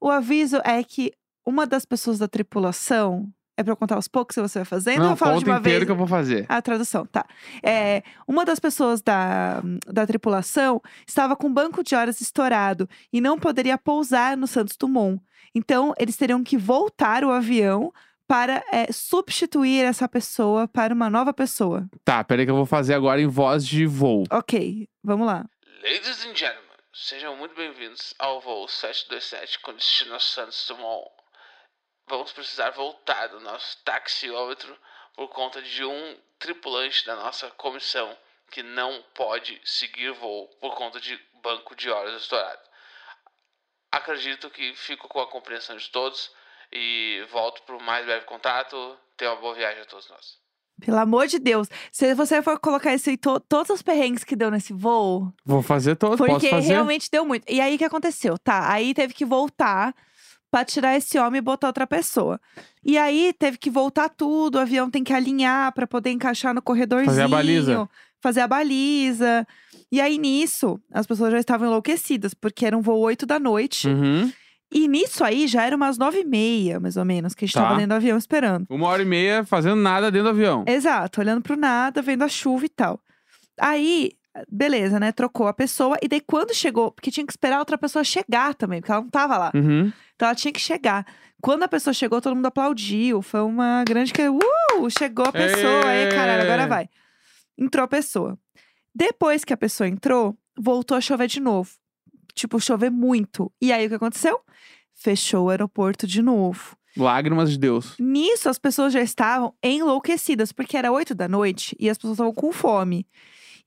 O 0.00 0.08
aviso 0.08 0.58
é 0.64 0.84
que 0.84 1.12
uma 1.44 1.66
das 1.66 1.84
pessoas 1.84 2.18
da 2.18 2.28
tripulação. 2.28 3.28
É 3.56 3.62
pra 3.62 3.72
eu 3.72 3.76
contar 3.76 3.96
aos 3.96 4.06
poucos 4.08 4.34
se 4.34 4.40
você 4.40 4.60
vai 4.60 4.64
fazendo? 4.64 5.00
ou 5.00 5.04
Não, 5.04 5.10
eu 5.10 5.16
falo 5.16 5.32
de 5.32 5.40
conta 5.40 5.50
uma 5.50 5.58
inteiro 5.58 5.80
vez? 5.80 5.86
que 5.86 5.92
eu 5.92 5.96
vou 5.96 6.06
fazer. 6.06 6.46
A 6.48 6.62
tradução, 6.62 7.04
tá. 7.04 7.26
É, 7.62 8.02
uma 8.26 8.42
das 8.44 8.58
pessoas 8.58 9.02
da, 9.02 9.60
da 9.86 10.06
tripulação 10.06 10.80
estava 11.06 11.36
com 11.36 11.48
o 11.48 11.52
banco 11.52 11.82
de 11.84 11.94
horas 11.94 12.20
estourado 12.22 12.88
e 13.12 13.20
não 13.20 13.38
poderia 13.38 13.76
pousar 13.76 14.34
no 14.34 14.46
Santos 14.46 14.76
Dumont. 14.78 15.20
Então, 15.54 15.92
eles 15.98 16.16
teriam 16.16 16.42
que 16.42 16.56
voltar 16.56 17.22
o 17.22 17.30
avião 17.30 17.92
para 18.30 18.64
é, 18.70 18.92
substituir 18.92 19.84
essa 19.84 20.08
pessoa 20.08 20.68
para 20.68 20.94
uma 20.94 21.10
nova 21.10 21.34
pessoa. 21.34 21.88
Tá, 22.04 22.22
peraí 22.22 22.44
que 22.44 22.52
eu 22.52 22.54
vou 22.54 22.64
fazer 22.64 22.94
agora 22.94 23.20
em 23.20 23.26
voz 23.26 23.66
de 23.66 23.86
voo. 23.86 24.22
Ok, 24.30 24.88
vamos 25.02 25.26
lá. 25.26 25.44
Ladies 25.82 26.24
and 26.24 26.36
gentlemen, 26.36 26.76
sejam 26.92 27.34
muito 27.34 27.56
bem-vindos 27.56 28.14
ao 28.20 28.40
voo 28.40 28.68
727 28.68 29.58
com 29.58 29.72
destino 29.72 30.14
a 30.14 30.20
Santos 30.20 30.64
Dumont. 30.68 31.10
Vamos 32.06 32.30
precisar 32.30 32.70
voltar 32.70 33.26
do 33.30 33.40
nosso 33.40 33.82
taxiômetro 33.82 34.78
por 35.16 35.26
conta 35.30 35.60
de 35.60 35.84
um 35.84 36.16
tripulante 36.38 37.04
da 37.06 37.16
nossa 37.16 37.50
comissão 37.50 38.16
que 38.52 38.62
não 38.62 39.02
pode 39.12 39.60
seguir 39.64 40.12
voo 40.12 40.46
por 40.60 40.76
conta 40.76 41.00
de 41.00 41.20
banco 41.42 41.74
de 41.74 41.90
horas 41.90 42.22
estourado. 42.22 42.62
Acredito 43.90 44.48
que 44.50 44.72
fico 44.76 45.08
com 45.08 45.18
a 45.18 45.26
compreensão 45.26 45.76
de 45.76 45.90
todos 45.90 46.30
e 46.72 47.24
volto 47.32 47.62
para 47.64 47.76
o 47.76 47.82
mais 47.82 48.04
breve 48.04 48.24
contato. 48.26 48.76
Tenha 49.16 49.32
uma 49.32 49.40
boa 49.40 49.54
viagem 49.54 49.82
a 49.82 49.84
todos 49.84 50.08
nós. 50.08 50.38
Pelo 50.80 50.96
amor 50.98 51.26
de 51.26 51.38
Deus, 51.38 51.68
se 51.92 52.14
você 52.14 52.40
for 52.40 52.58
colocar 52.58 52.94
isso 52.94 53.10
em 53.10 53.16
to- 53.16 53.38
todos 53.40 53.68
os 53.70 53.82
perrengues 53.82 54.24
que 54.24 54.34
deu 54.34 54.50
nesse 54.50 54.72
voo, 54.72 55.30
Vou 55.44 55.62
fazer 55.62 55.94
todo, 55.96 56.16
Porque 56.16 56.48
realmente 56.72 57.10
deu 57.10 57.24
muito. 57.26 57.44
E 57.50 57.60
aí 57.60 57.74
o 57.74 57.78
que 57.78 57.84
aconteceu? 57.84 58.38
Tá, 58.38 58.72
aí 58.72 58.94
teve 58.94 59.12
que 59.12 59.26
voltar 59.26 59.94
pra 60.50 60.64
tirar 60.64 60.96
esse 60.96 61.18
homem 61.18 61.38
e 61.38 61.42
botar 61.42 61.66
outra 61.66 61.86
pessoa. 61.86 62.40
E 62.82 62.96
aí 62.96 63.32
teve 63.38 63.58
que 63.58 63.68
voltar 63.70 64.08
tudo, 64.08 64.54
o 64.56 64.58
avião 64.58 64.90
tem 64.90 65.04
que 65.04 65.12
alinhar 65.12 65.70
pra 65.74 65.86
poder 65.86 66.10
encaixar 66.12 66.54
no 66.54 66.62
corredorzinho. 66.62 67.10
Fazer 67.10 67.22
a 67.22 67.28
baliza. 67.28 67.88
Fazer 68.22 68.40
a 68.40 68.48
baliza. 68.48 69.46
E 69.92 70.00
aí 70.00 70.16
nisso, 70.18 70.80
as 70.90 71.06
pessoas 71.06 71.30
já 71.30 71.38
estavam 71.38 71.66
enlouquecidas, 71.68 72.32
porque 72.32 72.64
era 72.64 72.76
um 72.76 72.80
voo 72.80 72.98
8 73.00 73.26
da 73.26 73.38
noite. 73.38 73.86
Uhum. 73.86 74.32
E 74.72 74.86
nisso 74.86 75.24
aí 75.24 75.46
já 75.48 75.64
era 75.64 75.74
umas 75.74 75.98
nove 75.98 76.20
e 76.20 76.24
meia, 76.24 76.78
mais 76.78 76.96
ou 76.96 77.04
menos, 77.04 77.34
que 77.34 77.44
a 77.44 77.46
gente 77.46 77.54
Tá. 77.54 77.62
tava 77.62 77.74
dentro 77.74 77.88
do 77.90 77.94
avião 77.94 78.16
esperando. 78.16 78.66
Uma 78.70 78.86
hora 78.88 79.02
e 79.02 79.04
meia 79.04 79.44
fazendo 79.44 79.76
nada 79.76 80.10
dentro 80.10 80.24
do 80.28 80.30
avião. 80.30 80.64
Exato, 80.66 81.20
olhando 81.20 81.42
pro 81.42 81.56
nada, 81.56 82.00
vendo 82.00 82.22
a 82.22 82.28
chuva 82.28 82.64
e 82.66 82.68
tal. 82.68 83.00
Aí, 83.60 84.12
beleza, 84.50 85.00
né? 85.00 85.10
Trocou 85.12 85.48
a 85.48 85.52
pessoa. 85.52 85.96
E 86.00 86.06
daí, 86.08 86.20
quando 86.20 86.54
chegou, 86.54 86.92
porque 86.92 87.10
tinha 87.10 87.26
que 87.26 87.32
esperar 87.32 87.56
a 87.56 87.58
outra 87.60 87.76
pessoa 87.76 88.04
chegar 88.04 88.54
também, 88.54 88.80
porque 88.80 88.92
ela 88.92 89.00
não 89.02 89.10
tava 89.10 89.36
lá. 89.36 89.50
Uhum. 89.54 89.92
Então 90.14 90.28
ela 90.28 90.34
tinha 90.36 90.52
que 90.52 90.60
chegar. 90.60 91.04
Quando 91.42 91.62
a 91.64 91.68
pessoa 91.68 91.92
chegou, 91.92 92.20
todo 92.20 92.36
mundo 92.36 92.46
aplaudiu. 92.46 93.22
Foi 93.22 93.40
uma 93.40 93.82
grande 93.84 94.12
que. 94.12 94.28
Uh! 94.28 94.40
Chegou 94.96 95.26
a 95.26 95.32
pessoa, 95.32 95.86
aí, 95.86 96.08
caralho, 96.10 96.42
agora 96.42 96.66
vai. 96.66 96.88
Entrou 97.58 97.84
a 97.84 97.88
pessoa. 97.88 98.38
Depois 98.94 99.44
que 99.44 99.52
a 99.52 99.56
pessoa 99.56 99.88
entrou, 99.88 100.36
voltou 100.58 100.96
a 100.96 101.00
chover 101.00 101.26
de 101.26 101.40
novo. 101.40 101.70
Tipo, 102.34 102.60
chover 102.60 102.90
muito. 102.90 103.52
E 103.60 103.72
aí 103.72 103.86
o 103.86 103.88
que 103.88 103.94
aconteceu? 103.94 104.40
Fechou 104.94 105.46
o 105.46 105.50
aeroporto 105.50 106.06
de 106.06 106.22
novo. 106.22 106.76
Lágrimas 106.96 107.50
de 107.50 107.58
Deus. 107.58 107.94
Nisso, 107.98 108.48
as 108.48 108.58
pessoas 108.58 108.92
já 108.92 109.00
estavam 109.00 109.54
enlouquecidas, 109.62 110.52
porque 110.52 110.76
era 110.76 110.90
oito 110.90 111.14
da 111.14 111.28
noite 111.28 111.76
e 111.78 111.88
as 111.88 111.96
pessoas 111.96 112.14
estavam 112.14 112.34
com 112.34 112.52
fome. 112.52 113.06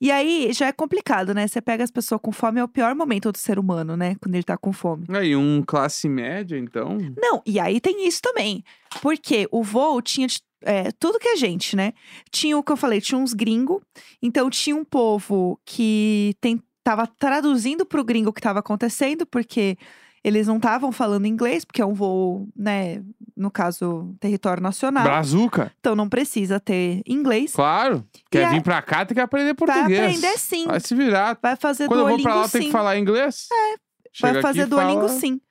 E 0.01 0.11
aí 0.11 0.51
já 0.51 0.67
é 0.67 0.71
complicado, 0.73 1.33
né? 1.33 1.47
Você 1.47 1.61
pega 1.61 1.83
as 1.83 1.91
pessoas 1.91 2.19
com 2.21 2.31
fome, 2.31 2.59
é 2.59 2.63
o 2.63 2.67
pior 2.67 2.93
momento 2.93 3.31
do 3.31 3.37
ser 3.37 3.57
humano, 3.57 3.95
né? 3.95 4.15
Quando 4.19 4.35
ele 4.35 4.43
tá 4.43 4.57
com 4.57 4.73
fome. 4.73 5.05
Aí, 5.09 5.33
um 5.33 5.63
classe 5.65 6.09
média, 6.09 6.57
então. 6.57 6.97
Não, 7.17 7.41
e 7.45 7.57
aí 7.59 7.79
tem 7.79 8.05
isso 8.05 8.21
também. 8.21 8.63
Porque 9.01 9.47
o 9.49 9.63
voo 9.63 10.01
tinha 10.01 10.27
é, 10.61 10.91
tudo 10.99 11.19
que 11.19 11.29
é 11.29 11.37
gente, 11.37 11.75
né? 11.75 11.93
Tinha 12.31 12.57
o 12.57 12.63
que 12.63 12.71
eu 12.71 12.77
falei, 12.77 12.99
tinha 12.99 13.17
uns 13.17 13.33
gringos. 13.33 13.81
Então 14.21 14.49
tinha 14.49 14.75
um 14.75 14.83
povo 14.83 15.59
que 15.65 16.35
tem, 16.41 16.61
tava 16.83 17.07
traduzindo 17.07 17.85
pro 17.85 18.03
gringo 18.03 18.29
o 18.29 18.33
que 18.33 18.41
tava 18.41 18.59
acontecendo, 18.59 19.25
porque 19.25 19.77
eles 20.23 20.47
não 20.47 20.55
estavam 20.57 20.91
falando 20.91 21.25
inglês, 21.25 21.65
porque 21.65 21.81
é 21.81 21.85
um 21.85 21.93
voo, 21.93 22.47
né? 22.55 23.01
No 23.35 23.51
caso, 23.51 24.15
território 24.19 24.63
nacional. 24.63 25.03
Brazuca. 25.03 25.71
Então 25.79 25.95
não 25.95 26.07
precisa 26.07 26.59
ter 26.59 27.01
inglês. 27.07 27.53
Claro. 27.53 28.05
Quer 28.31 28.45
a- 28.45 28.49
vir 28.51 28.61
pra 28.61 28.81
cá, 28.81 29.05
tem 29.05 29.15
que 29.15 29.21
aprender 29.21 29.53
Vai 29.53 29.67
português. 29.67 29.99
aprender 29.99 30.37
sim. 30.37 30.65
Vai 30.67 30.79
se 30.79 30.95
virar. 30.95 31.37
Vai 31.41 31.55
fazer 31.55 31.87
Quando 31.87 31.99
eu 32.01 32.05
vou 32.05 32.17
Duolingo 32.17 32.29
pra 32.29 32.35
lá, 32.41 32.47
sim. 32.47 32.51
tenho 32.59 32.65
que 32.65 32.71
falar 32.71 32.97
inglês? 32.97 33.47
É. 33.51 33.75
Vai 34.21 34.41
fazer 34.41 34.65
Duolingo 34.67 35.09
sim. 35.09 35.41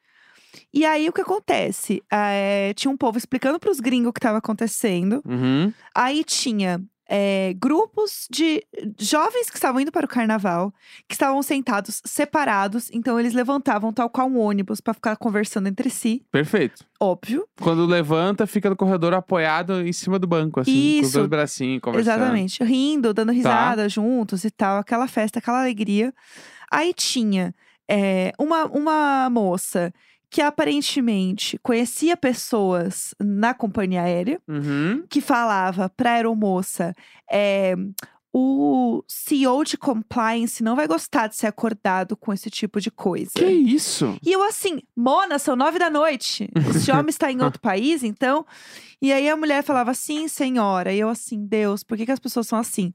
E 0.72 0.86
aí 0.86 1.06
o 1.08 1.12
que 1.12 1.20
acontece? 1.20 2.02
É, 2.10 2.72
tinha 2.74 2.90
um 2.90 2.96
povo 2.96 3.18
explicando 3.18 3.58
pros 3.58 3.78
gringos 3.80 4.08
o 4.08 4.12
que 4.12 4.18
estava 4.18 4.38
acontecendo. 4.38 5.22
Uhum. 5.26 5.70
Aí 5.94 6.24
tinha 6.24 6.80
é, 7.14 7.52
grupos 7.58 8.26
de 8.30 8.64
jovens 8.98 9.50
que 9.50 9.56
estavam 9.56 9.78
indo 9.82 9.92
para 9.92 10.06
o 10.06 10.08
carnaval, 10.08 10.72
que 11.06 11.14
estavam 11.14 11.42
sentados 11.42 12.00
separados, 12.06 12.88
então 12.90 13.20
eles 13.20 13.34
levantavam 13.34 13.92
tal 13.92 14.08
qual 14.08 14.26
um 14.26 14.38
ônibus 14.38 14.80
para 14.80 14.94
ficar 14.94 15.16
conversando 15.16 15.68
entre 15.68 15.90
si, 15.90 16.24
Perfeito. 16.32 16.86
óbvio. 16.98 17.46
Quando 17.60 17.84
levanta, 17.84 18.46
fica 18.46 18.70
no 18.70 18.76
corredor 18.76 19.12
apoiado 19.12 19.86
em 19.86 19.92
cima 19.92 20.18
do 20.18 20.26
banco, 20.26 20.60
assim, 20.60 20.72
com 20.72 21.00
os 21.02 21.08
Isso. 21.08 21.18
dois 21.18 21.28
bracinhos, 21.28 21.82
conversando. 21.82 22.14
Exatamente. 22.14 22.64
Rindo, 22.64 23.12
dando 23.12 23.30
risada 23.30 23.90
juntos 23.90 24.42
e 24.44 24.50
tal, 24.50 24.78
aquela 24.78 25.06
festa, 25.06 25.38
aquela 25.38 25.60
alegria. 25.60 26.14
Aí 26.70 26.94
tinha 26.94 27.54
é, 27.86 28.32
uma, 28.38 28.64
uma 28.64 29.28
moça 29.28 29.92
que 30.32 30.40
aparentemente 30.40 31.58
conhecia 31.62 32.16
pessoas 32.16 33.14
na 33.20 33.52
companhia 33.52 34.02
aérea, 34.02 34.40
Uhum. 34.48 35.04
que 35.08 35.20
falava 35.20 35.90
pra 35.90 36.12
aeromoça: 36.12 36.94
é, 37.30 37.74
o 38.32 39.04
CEO 39.06 39.62
de 39.62 39.76
compliance 39.76 40.62
não 40.62 40.74
vai 40.74 40.88
gostar 40.88 41.26
de 41.26 41.36
ser 41.36 41.48
acordado 41.48 42.16
com 42.16 42.32
esse 42.32 42.48
tipo 42.48 42.80
de 42.80 42.90
coisa. 42.90 43.32
Que 43.34 43.44
isso? 43.44 44.16
E 44.24 44.32
eu 44.32 44.42
assim, 44.42 44.80
Mona, 44.96 45.38
são 45.38 45.54
nove 45.54 45.78
da 45.78 45.90
noite. 45.90 46.48
Esse 46.74 46.90
homem 46.96 47.10
está 47.10 47.30
em 47.30 47.42
outro 47.42 47.60
país, 47.60 48.02
então. 48.02 48.46
E 49.02 49.12
aí 49.12 49.28
a 49.28 49.36
mulher 49.36 49.62
falava 49.62 49.90
assim, 49.90 50.28
senhora. 50.28 50.94
E 50.94 51.00
eu 51.00 51.10
assim, 51.10 51.44
Deus, 51.44 51.82
por 51.84 51.98
que, 51.98 52.06
que 52.06 52.12
as 52.12 52.18
pessoas 52.20 52.46
são 52.46 52.58
assim? 52.58 52.94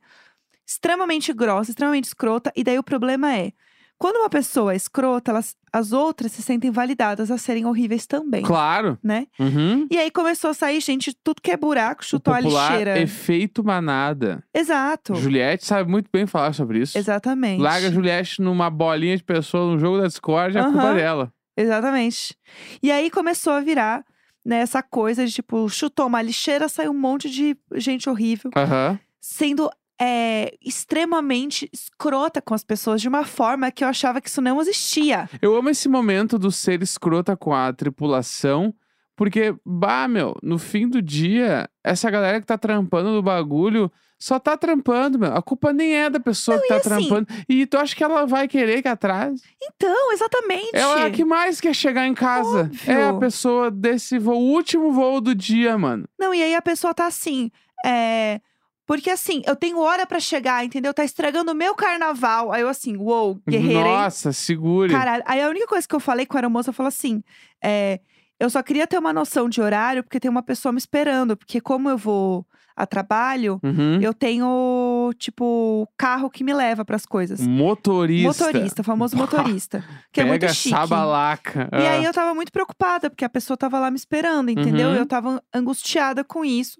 Extremamente 0.65 1.31
grossa, 1.33 1.69
extremamente 1.69 2.05
escrota. 2.05 2.51
E 2.55 2.63
daí 2.63 2.79
o 2.79 2.83
problema 2.83 3.31
é. 3.35 3.51
Quando 3.99 4.17
uma 4.17 4.29
pessoa 4.29 4.73
é 4.73 4.75
escrota, 4.75 5.31
elas, 5.31 5.55
as 5.73 5.91
outras 5.91 6.31
se 6.31 6.43
sentem 6.43 6.69
validadas 6.69 7.31
a 7.31 7.37
serem 7.37 7.65
horríveis 7.65 8.05
também. 8.05 8.43
Claro. 8.43 8.97
Né? 9.03 9.25
Uhum. 9.39 9.87
E 9.89 9.97
aí 9.97 10.11
começou 10.11 10.51
a 10.51 10.53
sair 10.53 10.79
gente 10.81 11.13
tudo 11.23 11.41
que 11.41 11.49
é 11.49 11.57
buraco, 11.57 12.01
O 12.01 12.05
chutou 12.05 12.33
a 12.33 12.39
lixeira. 12.39 12.99
efeito 12.99 13.63
manada. 13.63 14.43
Exato. 14.53 15.15
Juliette 15.15 15.65
sabe 15.65 15.89
muito 15.89 16.09
bem 16.13 16.27
falar 16.27 16.53
sobre 16.53 16.79
isso. 16.79 16.97
Exatamente. 16.97 17.59
Larga 17.61 17.91
Juliette 17.91 18.41
numa 18.41 18.69
bolinha 18.69 19.17
de 19.17 19.23
pessoa 19.23 19.73
no 19.73 19.79
jogo 19.79 19.99
da 19.99 20.07
Discord, 20.07 20.55
é 20.57 20.61
a 20.61 20.65
culpa 20.65 20.93
dela. 20.93 21.33
Exatamente. 21.57 22.37
E 22.83 22.91
aí 22.91 23.09
começou 23.09 23.53
a 23.53 23.59
virar 23.61 24.05
né, 24.45 24.57
essa 24.59 24.83
coisa 24.83 25.25
de 25.25 25.31
tipo, 25.33 25.67
chutou 25.69 26.05
uma 26.05 26.21
lixeira, 26.21 26.69
saiu 26.69 26.91
um 26.91 26.97
monte 26.99 27.29
de 27.29 27.57
gente 27.75 28.07
horrível, 28.07 28.51
Aham. 28.55 28.99
sendo 29.19 29.69
é, 29.99 30.53
extremamente 30.63 31.69
escrota 31.73 32.41
com 32.41 32.53
as 32.53 32.63
pessoas 32.63 33.01
de 33.01 33.07
uma 33.07 33.25
forma 33.25 33.71
que 33.71 33.83
eu 33.83 33.87
achava 33.87 34.21
que 34.21 34.29
isso 34.29 34.41
não 34.41 34.61
existia. 34.61 35.29
Eu 35.41 35.55
amo 35.55 35.69
esse 35.69 35.89
momento 35.89 36.37
do 36.37 36.51
ser 36.51 36.81
escrota 36.81 37.35
com 37.35 37.53
a 37.53 37.71
tripulação, 37.73 38.73
porque, 39.15 39.55
bah, 39.65 40.07
meu, 40.07 40.35
no 40.43 40.59
fim 40.59 40.87
do 40.87 41.01
dia, 41.01 41.67
essa 41.83 42.09
galera 42.11 42.39
que 42.39 42.45
tá 42.45 42.57
trampando 42.57 43.09
no 43.11 43.21
bagulho 43.21 43.91
só 44.19 44.39
tá 44.39 44.57
trampando, 44.57 45.19
meu. 45.19 45.31
A 45.35 45.41
culpa 45.43 45.71
nem 45.71 45.95
é 45.95 46.09
da 46.09 46.19
pessoa 46.19 46.59
que 46.59 46.67
tá 46.67 46.77
assim- 46.77 46.89
trampando. 46.89 47.27
E 47.47 47.67
tu 47.67 47.77
acha 47.77 47.95
que 47.95 48.03
ela 48.03 48.25
vai 48.25 48.47
querer 48.47 48.81
que 48.81 48.87
atrás? 48.87 49.41
Então, 49.61 50.11
exatamente. 50.11 50.71
Ela 50.73 51.01
é 51.01 51.05
a 51.05 51.11
que 51.11 51.23
mais 51.23 51.61
quer 51.61 51.73
chegar 51.75 52.07
em 52.07 52.15
casa. 52.15 52.61
Óbvio. 52.61 52.91
É 52.91 53.09
a 53.09 53.13
pessoa 53.13 53.69
desse 53.69 54.17
voo, 54.17 54.39
o 54.41 54.51
último 54.53 54.91
voo 54.91 55.21
do 55.21 55.35
dia, 55.35 55.77
mano. 55.77 56.07
Não, 56.19 56.33
e 56.33 56.41
aí 56.41 56.55
a 56.55 56.61
pessoa 56.63 56.95
tá 56.95 57.05
assim, 57.05 57.51
é. 57.85 58.41
Porque 58.87 59.09
assim, 59.09 59.41
eu 59.45 59.53
tenho 59.53 59.79
hora 59.79 60.07
pra 60.07 60.17
chegar, 60.17 60.63
entendeu? 60.63 60.93
Tá 60.93 61.03
estragando 61.03 61.51
o 61.51 61.55
meu 61.55 61.75
carnaval. 61.75 62.53
Aí 62.53 62.61
eu 62.61 62.69
assim, 62.69 62.95
uou, 62.95 63.37
guerreira, 63.45 63.85
hein? 63.85 63.97
Nossa, 63.97 64.31
segure. 64.31 64.93
Caralho. 64.93 65.23
Aí 65.27 65.41
a 65.41 65.49
única 65.49 65.67
coisa 65.67 65.85
que 65.85 65.93
eu 65.93 65.99
falei 65.99 66.25
com 66.25 66.37
a 66.37 66.39
aeromoça, 66.39 66.69
eu 66.69 66.73
falei 66.73 66.87
assim: 66.87 67.21
é, 67.61 67.99
eu 68.39 68.49
só 68.49 68.63
queria 68.63 68.87
ter 68.87 68.97
uma 68.97 69.11
noção 69.11 69.49
de 69.49 69.59
horário, 69.61 70.03
porque 70.03 70.21
tem 70.21 70.31
uma 70.31 70.41
pessoa 70.41 70.71
me 70.71 70.77
esperando. 70.77 71.35
Porque 71.35 71.59
como 71.59 71.89
eu 71.89 71.97
vou 71.97 72.47
a 72.77 72.85
trabalho, 72.85 73.59
Uhum. 73.63 73.99
eu 73.99 74.13
tenho, 74.13 75.11
tipo, 75.17 75.87
carro 75.97 76.29
que 76.29 76.43
me 76.43 76.53
leva 76.53 76.85
pras 76.85 77.05
coisas. 77.05 77.41
Motorista. 77.45 78.45
Motorista, 78.45 78.83
famoso 78.83 79.17
motorista. 79.17 79.79
Que 80.13 80.21
Pega 80.21 80.27
é 80.27 80.29
muito 80.29 80.53
chique. 80.53 80.75
essa 80.75 80.85
balaca. 80.85 81.67
E 81.73 81.75
aí 81.87 82.05
Ah. 82.05 82.09
eu 82.09 82.13
tava 82.13 82.35
muito 82.35 82.51
preocupada, 82.51 83.09
porque 83.09 83.25
a 83.25 83.29
pessoa 83.29 83.57
tava 83.57 83.79
lá 83.79 83.89
me 83.89 83.97
esperando, 83.97 84.49
entendeu? 84.49 84.89
Uhum. 84.89 84.95
Eu 84.95 85.05
tava 85.07 85.41
angustiada 85.53 86.23
com 86.23 86.45
isso. 86.45 86.79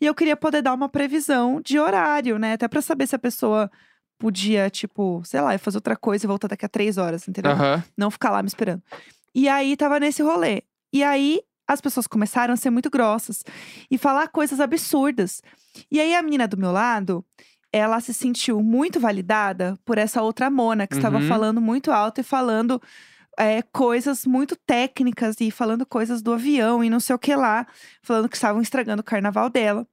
E 0.00 0.06
eu 0.06 0.14
queria 0.14 0.36
poder 0.36 0.60
dar 0.62 0.74
uma 0.74 0.88
previsão 0.88 1.60
de 1.64 1.78
horário, 1.78 2.38
né? 2.38 2.52
Até 2.52 2.68
pra 2.68 2.82
saber 2.82 3.06
se 3.06 3.16
a 3.16 3.18
pessoa 3.18 3.70
podia, 4.18 4.68
tipo, 4.68 5.22
sei 5.24 5.40
lá, 5.40 5.56
fazer 5.58 5.78
outra 5.78 5.96
coisa 5.96 6.26
e 6.26 6.28
voltar 6.28 6.48
daqui 6.48 6.64
a 6.66 6.68
três 6.68 6.98
horas, 6.98 7.26
entendeu? 7.26 7.52
Aham. 7.52 7.82
Não 7.96 8.10
ficar 8.10 8.30
lá 8.30 8.42
me 8.42 8.48
esperando. 8.48 8.82
E 9.34 9.48
aí 9.48 9.76
tava 9.76 9.98
nesse 9.98 10.22
rolê. 10.22 10.62
E 10.92 11.02
aí 11.02 11.40
as 11.68 11.80
pessoas 11.82 12.06
começaram 12.06 12.54
a 12.54 12.56
ser 12.56 12.70
muito 12.70 12.88
grossas 12.90 13.44
e 13.90 13.98
falar 13.98 14.28
coisas 14.28 14.58
absurdas. 14.58 15.42
E 15.92 16.00
aí 16.00 16.14
a 16.14 16.22
menina 16.22 16.48
do 16.48 16.56
meu 16.56 16.72
lado, 16.72 17.22
ela 17.70 18.00
se 18.00 18.14
sentiu 18.14 18.62
muito 18.62 18.98
validada 18.98 19.78
por 19.84 19.98
essa 19.98 20.22
outra 20.22 20.48
Mona 20.50 20.86
que 20.86 20.94
estava 20.96 21.18
Uhum. 21.18 21.28
falando 21.28 21.60
muito 21.60 21.92
alto 21.92 22.20
e 22.22 22.24
falando 22.24 22.80
é, 23.38 23.62
coisas 23.62 24.24
muito 24.26 24.56
técnicas 24.56 25.36
e 25.40 25.50
falando 25.50 25.86
coisas 25.86 26.20
do 26.22 26.32
avião 26.32 26.82
e 26.82 26.90
não 26.90 26.98
sei 26.98 27.14
o 27.14 27.18
que 27.18 27.36
lá, 27.36 27.66
falando 28.02 28.28
que 28.28 28.34
estavam 28.34 28.60
estragando 28.60 29.00
o 29.00 29.04
carnaval 29.04 29.48
dela. 29.48 29.86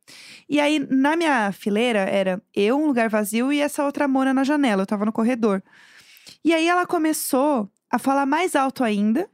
E 0.50 0.60
aí, 0.60 0.79
na 0.89 1.15
minha 1.15 1.51
fileira, 1.51 2.00
era 2.00 2.41
eu, 2.55 2.79
um 2.79 2.88
lugar 2.88 3.08
vazio, 3.08 3.53
e 3.53 3.60
essa 3.62 3.84
outra 3.86 4.08
Mona 4.08 4.34
na 4.34 4.44
janela. 4.44 4.82
Eu 4.82 4.88
tava 4.88 5.05
no 5.05 5.12
corredor. 5.12 5.62
E 6.44 6.53
aí 6.55 6.67
ela 6.67 6.88
começou 6.88 7.70
a 7.91 8.00
falar 8.00 8.25
mais 8.25 8.55
alto 8.55 8.84
ainda 8.84 9.29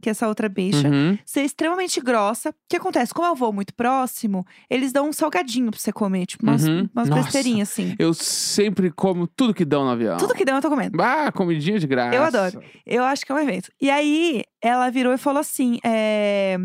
que 0.00 0.10
essa 0.10 0.28
outra 0.28 0.48
bicha. 0.48 0.88
Uhum. 0.88 1.18
Ser 1.24 1.42
extremamente 1.42 2.00
grossa. 2.00 2.50
O 2.50 2.54
que 2.68 2.76
acontece? 2.76 3.12
Como 3.14 3.26
eu 3.26 3.34
vou 3.34 3.52
muito 3.52 3.74
próximo, 3.74 4.44
eles 4.68 4.92
dão 4.92 5.08
um 5.08 5.12
salgadinho 5.12 5.70
pra 5.70 5.78
você 5.80 5.92
comer. 5.92 6.26
Tipo, 6.26 6.44
umas, 6.46 6.64
Uhum. 6.66 6.88
umas 6.94 7.08
besteirinhas, 7.08 7.70
assim. 7.70 7.94
Eu 7.98 8.12
sempre 8.14 8.90
como 8.90 9.26
tudo 9.26 9.54
que 9.54 9.64
dão 9.64 9.84
no 9.84 9.90
avião. 9.90 10.16
Tudo 10.16 10.34
que 10.34 10.44
dão, 10.44 10.56
eu 10.56 10.62
tô 10.62 10.68
comendo. 10.68 11.00
Ah, 11.00 11.30
comidinha 11.32 11.78
de 11.78 11.86
graça. 11.86 12.14
Eu 12.16 12.22
adoro. 12.22 12.60
Eu 12.84 13.04
acho 13.04 13.24
que 13.24 13.32
é 13.32 13.34
um 13.34 13.38
evento. 13.38 13.70
E 13.80 13.90
aí, 13.90 14.42
ela 14.60 14.90
virou 14.90 15.12
e 15.12 15.18
falou 15.18 15.40
assim: 15.40 15.78
é... 15.84 16.58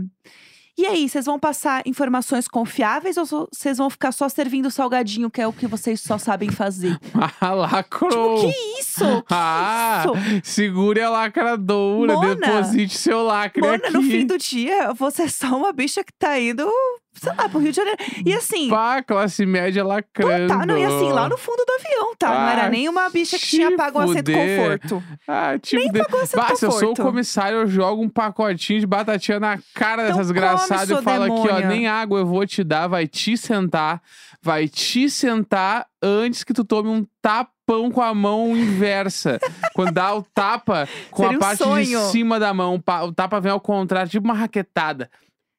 E 0.77 0.85
aí, 0.85 1.07
vocês 1.07 1.25
vão 1.25 1.37
passar 1.37 1.81
informações 1.85 2.47
confiáveis 2.47 3.17
ou 3.17 3.25
vocês 3.25 3.77
vão 3.77 3.89
ficar 3.89 4.11
só 4.11 4.29
servindo 4.29 4.71
salgadinho, 4.71 5.29
que 5.29 5.41
é 5.41 5.47
o 5.47 5.53
que 5.53 5.67
vocês 5.67 5.99
só 6.01 6.17
sabem 6.17 6.49
fazer? 6.49 6.97
Ah, 7.39 7.53
lacrou. 7.53 8.35
Tipo, 8.35 8.53
que 8.53 8.79
isso? 8.79 9.21
Que 9.23 9.27
ah, 9.31 10.03
isso? 10.05 10.41
segure 10.43 11.01
a 11.01 11.09
lacradora, 11.09 12.13
Mona, 12.13 12.35
deposite 12.35 12.97
seu 12.97 13.23
lacre 13.23 13.61
Mona, 13.61 13.75
aqui. 13.75 13.93
no 13.93 14.01
fim 14.01 14.25
do 14.25 14.37
dia, 14.37 14.93
você 14.93 15.23
é 15.23 15.27
só 15.27 15.57
uma 15.57 15.73
bicha 15.73 16.03
que 16.03 16.13
tá 16.13 16.39
indo, 16.39 16.69
sei 17.13 17.33
lá, 17.35 17.49
pro 17.49 17.59
Rio 17.59 17.71
de 17.71 17.75
Janeiro. 17.77 17.97
E 18.25 18.33
assim, 18.33 18.69
Pá, 18.69 19.01
classe 19.03 19.45
média 19.45 19.83
lacrando. 19.83 20.47
tá, 20.47 20.65
não, 20.65 20.77
e 20.77 20.83
assim, 20.85 21.11
lá 21.11 21.27
no 21.29 21.37
fundo 21.37 21.63
do 21.65 21.73
avião, 21.73 22.15
tá? 22.17 22.29
não 22.29 22.47
era 22.49 22.63
Ah, 22.65 22.69
nem 22.69 22.87
uma 22.89 23.09
bicha 23.09 23.37
que 23.37 23.45
tinha 23.45 23.75
pago 23.75 23.99
um 23.99 24.01
assento 24.01 24.31
fuder. 24.31 24.79
conforto. 24.79 25.03
Ah, 25.27 25.57
tipo, 25.59 25.81
Nem 25.81 25.91
de... 25.91 25.99
pagou 25.99 26.21
assento 26.21 26.35
bah, 26.41 26.55
se 26.55 26.65
eu 26.65 26.71
sou 26.71 26.79
o 26.79 26.81
conforto. 26.89 27.01
comissário, 27.03 27.57
eu 27.59 27.67
jogo 27.67 28.01
um 28.03 28.09
pacotinho 28.09 28.79
de 28.79 28.87
batatinha 28.87 29.39
na 29.39 29.59
cara 29.73 30.03
Então 30.03 30.17
dessas 30.17 30.27
sua 30.27 30.99
e 30.99 31.03
falo 31.03 31.23
aqui, 31.25 31.49
ó, 31.49 31.67
nem 31.67 31.87
água 31.87 32.19
eu 32.19 32.25
vou 32.25 32.45
te 32.47 32.63
dar, 32.63 32.87
vai 32.87 33.07
te 33.07 33.37
sentar, 33.37 34.01
vai 34.41 34.67
te 34.67 35.09
sentar 35.09 35.85
antes 36.01 36.43
que 36.43 36.53
tu 36.53 36.63
tome 36.63 36.89
um 36.89 37.05
tapão 37.21 37.91
com 37.91 38.01
a 38.01 38.13
mão 38.13 38.55
inversa. 38.57 39.39
Quando 39.75 39.91
dá 39.93 40.15
o 40.15 40.23
tapa 40.23 40.87
com 41.09 41.23
Seria 41.23 41.35
a 41.35 41.37
um 41.37 41.39
parte 41.39 41.57
de 41.57 41.63
sonho. 41.63 41.99
cima 42.11 42.39
da 42.39 42.53
mão, 42.53 42.81
o 43.05 43.11
tapa 43.13 43.39
vem 43.39 43.51
ao 43.51 43.59
contrário, 43.59 44.09
tipo 44.09 44.25
uma 44.25 44.33
raquetada. 44.33 45.09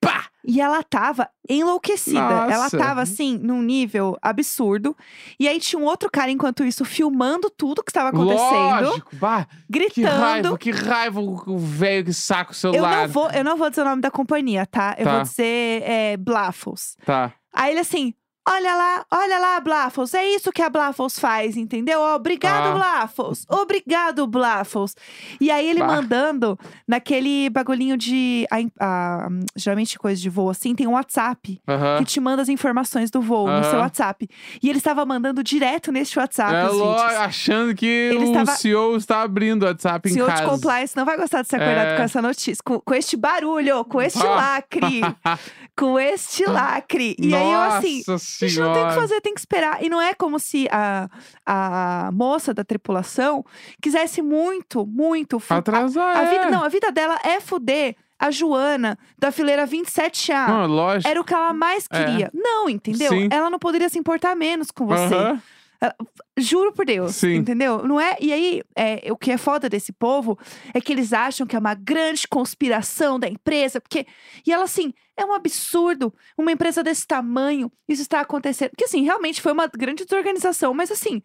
Pá! 0.00 0.26
E 0.44 0.60
ela 0.60 0.82
tava 0.82 1.28
enlouquecida. 1.48 2.18
Ela 2.18 2.64
Nossa. 2.64 2.76
tava, 2.78 3.00
assim, 3.02 3.38
num 3.38 3.62
nível 3.62 4.16
absurdo. 4.20 4.96
E 5.38 5.46
aí 5.46 5.60
tinha 5.60 5.80
um 5.80 5.84
outro 5.84 6.10
cara, 6.10 6.30
enquanto 6.30 6.64
isso, 6.64 6.84
filmando 6.84 7.48
tudo 7.50 7.82
que 7.82 7.90
estava 7.90 8.08
acontecendo, 8.08 8.84
Lógico, 8.88 9.16
bah, 9.16 9.44
que 9.46 9.56
gritando. 9.70 10.20
raiva, 10.20 10.58
que 10.58 10.70
raiva 10.70 11.20
o 11.20 11.58
velho 11.58 12.04
que 12.06 12.12
saca 12.12 12.50
o 12.50 12.52
Eu 12.52 12.56
celular. 12.56 13.02
não, 13.06 13.08
vou, 13.08 13.30
eu 13.30 13.44
não 13.44 13.56
vou 13.56 13.70
dizer 13.70 13.82
o 13.82 13.84
nome 13.84 14.02
da 14.02 14.10
companhia, 14.10 14.66
tá? 14.66 14.94
Eu 14.98 15.04
Tá. 15.04 15.12
vou 15.14 15.22
dizer 15.22 15.82
é, 15.84 16.16
Blafos. 16.16 16.96
Tá. 17.04 17.32
Aí 17.52 17.72
ele 17.72 17.80
assim, 17.80 18.14
Olha 18.48 18.74
lá, 18.74 19.04
olha 19.10 19.38
lá, 19.38 19.60
Blafos. 19.60 20.14
É 20.14 20.26
isso 20.28 20.50
que 20.50 20.60
a 20.62 20.68
Blafos 20.68 21.16
faz, 21.18 21.56
entendeu? 21.56 22.00
Obrigado, 22.00 22.70
Ah. 22.70 22.72
Blafos. 22.74 23.46
Obrigado, 23.48 24.26
Blafos. 24.26 24.96
E 25.40 25.48
aí 25.48 25.68
ele 25.68 25.78
Bah. 25.78 25.86
mandando 25.86 26.58
naquele 26.86 27.48
bagulhinho 27.50 27.96
de. 27.96 28.44
a- 28.50 28.58
a- 28.84 29.28
geralmente 29.54 29.96
coisa 29.98 30.20
de 30.20 30.28
voo 30.28 30.50
assim, 30.50 30.74
tem 30.74 30.88
um 30.88 30.92
WhatsApp 30.94 31.60
Aham. 31.68 31.98
que 31.98 32.04
te 32.04 32.18
manda 32.20 32.42
as 32.42 32.48
informações 32.48 33.10
do 33.12 33.20
voo 33.22 33.46
no 33.48 33.62
seu. 33.64 33.78
WhatsApp. 33.78 34.28
E 34.62 34.68
ele 34.68 34.78
estava 34.78 35.06
mandando 35.06 35.42
direto 35.42 35.92
neste 35.92 36.18
WhatsApp 36.18 36.52
É 36.54 36.64
lógico, 36.66 37.20
achando 37.20 37.74
que 37.74 37.86
Ele 37.86 38.18
o 38.24 38.24
estava- 38.24 38.52
CEO 38.56 38.96
está 38.96 39.22
abrindo 39.22 39.62
o 39.62 39.66
WhatsApp 39.66 40.08
em 40.10 40.14
de 40.14 40.24
casa. 40.24 40.44
compliance 40.44 40.96
não 40.96 41.04
vai 41.04 41.16
gostar 41.16 41.42
de 41.42 41.48
ser 41.48 41.56
acordado 41.56 41.86
É. 41.88 41.96
com 41.96 42.02
essa 42.02 42.20
notícia, 42.22 42.56
com, 42.64 42.80
com 42.80 42.94
este 42.94 43.16
barulho, 43.16 43.84
com 43.84 44.02
este 44.02 44.24
Ah. 44.26 44.34
lacre, 44.34 45.00
com 45.76 45.98
este 45.98 46.44
lacre. 46.44 47.14
E 47.18 47.34
aí 47.34 47.52
eu 47.52 47.60
assim, 47.60 48.02
Nossa 48.40 48.44
a 48.44 48.48
gente 48.48 48.60
não 48.60 48.72
tem 48.72 48.82
o 48.82 48.86
que 48.86 48.90
Senhora. 48.92 49.08
fazer, 49.08 49.20
tem 49.20 49.34
que 49.34 49.40
esperar. 49.40 49.82
E 49.84 49.88
não 49.88 50.00
é 50.00 50.14
como 50.14 50.38
se 50.38 50.68
a, 50.70 51.08
a 51.46 52.10
moça 52.12 52.52
da 52.54 52.64
tripulação 52.64 53.44
quisesse 53.80 54.22
muito, 54.22 54.86
muito 54.86 55.42
Atrasar, 55.48 56.16
a, 56.16 56.20
a 56.20 56.22
é. 56.24 56.30
vida, 56.30 56.50
não, 56.50 56.64
a 56.64 56.68
vida 56.68 56.90
dela 56.92 57.18
é 57.24 57.40
fuder 57.40 57.96
a 58.18 58.30
Joana 58.30 58.96
da 59.18 59.32
fileira 59.32 59.66
27A. 59.66 60.46
Não, 60.48 60.66
lógico. 60.66 61.10
Era 61.10 61.20
o 61.20 61.24
que 61.24 61.34
ela 61.34 61.52
mais 61.52 61.88
É. 61.90 62.04
queria. 62.04 62.30
Não, 62.32 62.68
entendeu? 62.68 63.10
Sim. 63.10 63.28
Ela 63.30 63.50
não 63.50 63.58
poderia 63.58 63.88
se 63.88 63.98
importar 63.98 64.36
menos 64.36 64.70
com 64.70 64.86
você. 64.86 65.14
Juro 66.38 66.72
por 66.72 66.86
Deus, 66.86 67.16
Sim. 67.16 67.34
entendeu? 67.34 67.86
Não 67.86 68.00
é? 68.00 68.16
E 68.20 68.32
aí, 68.32 68.62
é, 68.76 69.10
o 69.10 69.16
que 69.16 69.30
é 69.30 69.36
foda 69.36 69.68
desse 69.68 69.92
povo 69.92 70.38
é 70.72 70.80
que 70.80 70.92
eles 70.92 71.12
acham 71.12 71.46
que 71.46 71.56
é 71.56 71.58
uma 71.58 71.74
grande 71.74 72.26
conspiração 72.28 73.18
da 73.18 73.28
empresa, 73.28 73.80
porque 73.80 74.06
e 74.46 74.52
ela 74.52 74.64
assim, 74.64 74.94
é 75.16 75.24
um 75.24 75.32
absurdo 75.32 76.12
uma 76.36 76.52
empresa 76.52 76.82
desse 76.82 77.06
tamanho, 77.06 77.70
isso 77.88 78.02
está 78.02 78.20
acontecendo. 78.20 78.70
Porque 78.70 78.84
assim, 78.84 79.02
realmente 79.02 79.42
foi 79.42 79.52
uma 79.52 79.66
grande 79.66 80.04
desorganização, 80.04 80.72
mas 80.72 80.90
assim, 80.90 81.22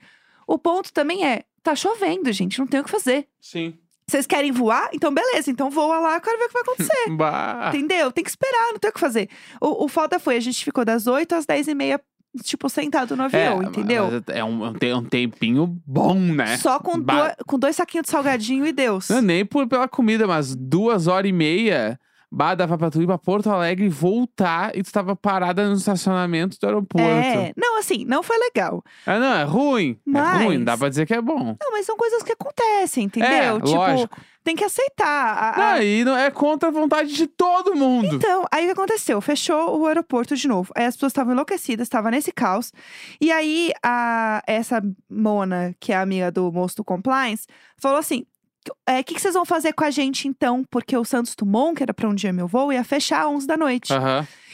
o 0.47 0.57
ponto 0.57 0.91
também 0.91 1.25
é, 1.25 1.43
tá 1.61 1.75
chovendo, 1.75 2.31
gente, 2.31 2.59
não 2.59 2.67
tem 2.67 2.79
o 2.79 2.83
que 2.83 2.89
fazer. 2.89 3.27
Sim. 3.39 3.77
Vocês 4.09 4.25
querem 4.25 4.51
voar? 4.51 4.89
Então 4.93 5.13
beleza, 5.13 5.51
então 5.51 5.69
voa 5.69 5.99
lá, 5.99 6.15
eu 6.15 6.21
quero 6.21 6.37
ver 6.37 6.45
o 6.45 6.47
que 6.47 6.53
vai 6.53 6.63
acontecer. 6.63 7.09
Entendeu? 7.69 8.11
Tem 8.11 8.23
que 8.23 8.29
esperar, 8.29 8.71
não 8.71 8.79
tem 8.79 8.89
o 8.89 8.93
que 8.93 8.99
fazer. 8.99 9.29
O, 9.61 9.85
o 9.85 9.87
foda 9.87 10.17
foi, 10.17 10.37
a 10.37 10.39
gente 10.39 10.63
ficou 10.63 10.83
das 10.83 11.07
8 11.07 11.35
às 11.35 11.45
10 11.45 11.67
e 11.67 11.75
meia, 11.75 12.01
tipo, 12.43 12.69
sentado 12.69 13.15
no 13.15 13.23
avião, 13.23 13.61
É, 13.61 13.65
entendeu? 13.65 14.09
mas 14.11 14.35
É 14.35 14.43
um, 14.43 14.65
é 14.65 14.69
um 14.69 14.73
te- 15.03 15.09
tempinho 15.09 15.77
bom, 15.85 16.15
né? 16.15 16.57
Só 16.57 16.79
com, 16.79 16.99
Bah. 16.99 17.13
dois, 17.21 17.33
com 17.47 17.59
dois 17.59 17.75
saquinhos 17.75 18.05
de 18.05 18.11
salgadinho 18.11 18.65
e 18.65 18.71
Deus. 18.71 19.09
Não, 19.09 19.21
nem 19.21 19.45
por, 19.45 19.67
pela 19.67 19.87
comida, 19.87 20.25
mas 20.27 20.55
duas 20.55 21.07
horas 21.07 21.29
e 21.29 21.33
meia. 21.33 21.99
Bah, 22.29 22.53
dava 22.55 22.77
pra 22.77 22.91
tu 22.91 23.01
ir 23.01 23.05
pra 23.05 23.17
Porto 23.17 23.49
Alegre 23.49 23.85
e 23.85 23.89
voltar 23.89 24.75
e 24.77 24.83
tu 24.83 24.91
tava 24.91 25.15
parada 25.15 25.65
no 25.69 25.75
estacionamento 25.75 26.57
do 26.59 26.65
aeroporto. 26.65 27.07
É, 27.07 27.53
não, 27.55 27.79
assim, 27.79 28.03
não 28.03 28.21
foi 28.21 28.37
legal. 28.37 28.83
Ah, 29.05 29.17
não, 29.17 29.33
é 29.33 29.43
ruim. 29.45 29.97
É 30.13 30.19
ruim, 30.43 30.57
Mas- 30.57 30.65
dá 30.65 30.77
pra 30.77 30.89
dizer 30.89 31.05
que 31.05 31.13
é 31.13 31.21
bom. 31.21 31.55
Não, 31.61 31.71
mas 31.71 31.85
são 31.85 31.95
coisas 31.95 32.21
que 32.23 32.33
acontecem, 32.33 33.05
entendeu? 33.05 33.29
É, 33.29 33.53
tipo, 33.61 33.69
lógico. 33.77 34.17
Tem 34.47 34.55
que 34.55 34.63
aceitar. 34.63 35.05
a- 35.05 35.49
a- 35.49 35.57
Não, 35.75 35.81
e 35.83 36.05
não 36.05 36.15
é 36.17 36.31
contra 36.31 36.69
a 36.69 36.71
vontade 36.71 37.13
de 37.13 37.27
todo 37.27 37.75
mundo. 37.75 38.15
Então, 38.15 38.45
aí 38.51 38.63
o 38.63 38.67
que 38.67 38.71
aconteceu? 38.71 39.19
Fechou 39.19 39.77
o 39.79 39.85
aeroporto 39.87 40.35
de 40.37 40.47
novo. 40.47 40.71
Aí 40.75 40.85
as 40.85 40.95
pessoas 40.95 41.09
estavam 41.11 41.33
enlouquecidas, 41.33 41.85
estavam 41.85 42.09
nesse 42.11 42.31
caos. 42.31 42.71
E 43.19 43.29
aí, 43.31 43.71
a, 43.83 44.41
essa 44.47 44.81
Mona, 45.09 45.75
que 45.79 45.91
é 45.91 45.97
amiga 45.97 46.31
do 46.31 46.49
moço 46.51 46.77
do 46.77 46.83
compliance, 46.83 47.45
falou 47.77 47.97
assim: 47.99 48.25
o 48.69 49.03
que, 49.03 49.13
que 49.15 49.19
vocês 49.21 49.33
vão 49.33 49.45
fazer 49.45 49.73
com 49.73 49.83
a 49.83 49.91
gente 49.91 50.27
então? 50.27 50.63
Porque 50.69 50.95
o 50.95 51.03
Santos 51.03 51.35
Dumont, 51.35 51.75
que 51.75 51.83
era 51.83 51.93
pra 51.93 52.07
um 52.07 52.15
dia 52.15 52.31
meu 52.33 52.47
voo, 52.47 52.71
ia 52.71 52.83
fechar 52.83 53.21
às 53.21 53.27
11 53.27 53.47
da 53.47 53.57
noite. 53.57 53.93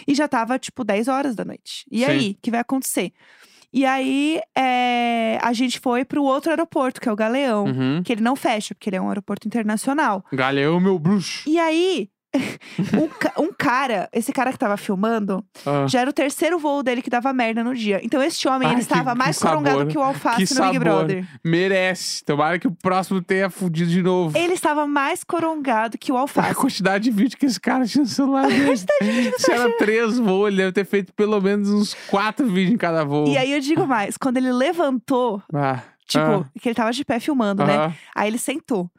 E 0.08 0.16
já 0.16 0.28
tava, 0.28 0.58
tipo, 0.60 0.84
10 0.84 1.08
horas 1.08 1.36
da 1.36 1.46
noite. 1.46 1.86
E 1.92 2.00
Sim. 2.00 2.06
aí, 2.06 2.32
o 2.32 2.38
que 2.42 2.52
vai 2.52 2.60
acontecer? 2.60 3.12
E 3.74 3.86
aí, 3.86 4.40
é, 4.56 5.40
a 5.42 5.52
gente 5.52 5.80
foi 5.80 6.06
pro 6.06 6.24
outro 6.24 6.52
aeroporto, 6.52 7.02
que 7.02 7.10
é 7.10 7.12
o 7.12 7.16
Galeão. 7.16 7.66
Uhum. 7.66 8.04
Que 8.04 8.14
ele 8.14 8.22
não 8.22 8.36
fecha, 8.36 8.76
porque 8.76 8.90
ele 8.90 8.98
é 8.98 9.02
um 9.02 9.10
aeroporto 9.10 9.48
internacional. 9.48 10.24
Galeão, 10.32 10.80
meu 10.80 11.00
bruxo. 11.00 11.50
E 11.50 11.58
aí, 11.58 12.08
um, 13.02 13.08
ca- 13.08 13.34
um 13.38 13.52
cara, 13.54 14.10
esse 14.12 14.32
cara 14.34 14.52
que 14.52 14.58
tava 14.58 14.76
filmando, 14.78 15.44
Ah. 15.66 15.86
já 15.88 16.02
era 16.02 16.10
o 16.10 16.14
terceiro 16.14 16.58
voo 16.58 16.82
dele 16.82 17.02
que 17.02 17.10
dava 17.10 17.32
merda 17.34 17.64
no 17.64 17.76
dia. 17.76 18.00
Então 18.04 18.22
esse 18.22 18.48
homem, 18.48 18.68
Ai, 18.68 18.74
ele 18.76 18.82
que- 18.86 18.92
estava 18.92 19.12
que 19.12 19.18
mais 19.18 19.38
corongado 19.40 19.86
que 19.88 19.98
o 19.98 20.02
alface 20.02 20.48
Que 20.48 20.54
no 20.56 20.62
Big 20.66 20.74
sabor. 20.78 20.80
Brother. 20.80 21.26
Merece. 21.44 22.24
Tomara 22.26 22.58
que 22.58 22.68
o 22.68 22.72
próximo 22.72 23.22
tenha 23.22 23.50
fudido 23.50 23.90
de 23.92 24.02
novo. 24.02 24.38
Ele 24.38 24.54
estava 24.54 24.88
mais 24.88 25.24
corongado 25.24 25.98
que 25.98 26.12
o 26.12 26.18
A 26.18 26.22
alface. 26.22 26.56
quantidade 26.56 27.04
de 27.04 27.12
vídeo 27.12 27.38
que 27.38 27.46
esse 27.46 27.60
cara 27.60 27.86
tinha 27.86 28.04
no 28.04 28.10
celular 28.10 28.48
dele. 28.48 28.76
Se 29.38 29.52
era 29.52 29.70
três 29.78 30.18
voos, 30.18 30.48
ele 30.48 30.58
deve 30.58 30.72
ter 30.72 30.86
feito 30.86 31.14
pelo 31.14 31.40
menos 31.40 31.70
uns 31.70 31.94
quatro 32.10 32.46
vídeos 32.48 32.74
em 32.74 32.78
cada 32.78 33.04
voo. 33.04 33.28
E 33.28 33.38
aí 33.38 33.52
eu 33.54 33.60
digo 33.60 33.86
mais, 33.86 34.18
quando 34.18 34.38
ele 34.38 34.52
levantou, 34.52 35.42
Ah, 35.54 35.80
tipo, 36.06 36.26
ah, 36.26 36.46
que 36.60 36.68
ele 36.70 36.76
tava 36.76 36.92
de 36.92 37.04
pé 37.06 37.20
filmando, 37.20 37.66
né? 37.66 37.76
aham, 37.76 37.94
Aí 38.16 38.28
ele 38.30 38.38
sentou. 38.38 38.90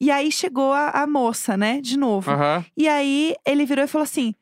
E 0.00 0.10
aí 0.10 0.30
chegou 0.32 0.72
a, 0.72 0.90
a 0.90 1.06
moça, 1.06 1.56
né, 1.56 1.80
de 1.80 1.96
novo. 1.96 2.30
aham. 2.30 2.64
E 2.76 2.88
aí 2.88 3.34
ele 3.46 3.64
virou 3.64 3.84
e 3.84 3.88
falou 3.88 4.04
assim: 4.04 4.34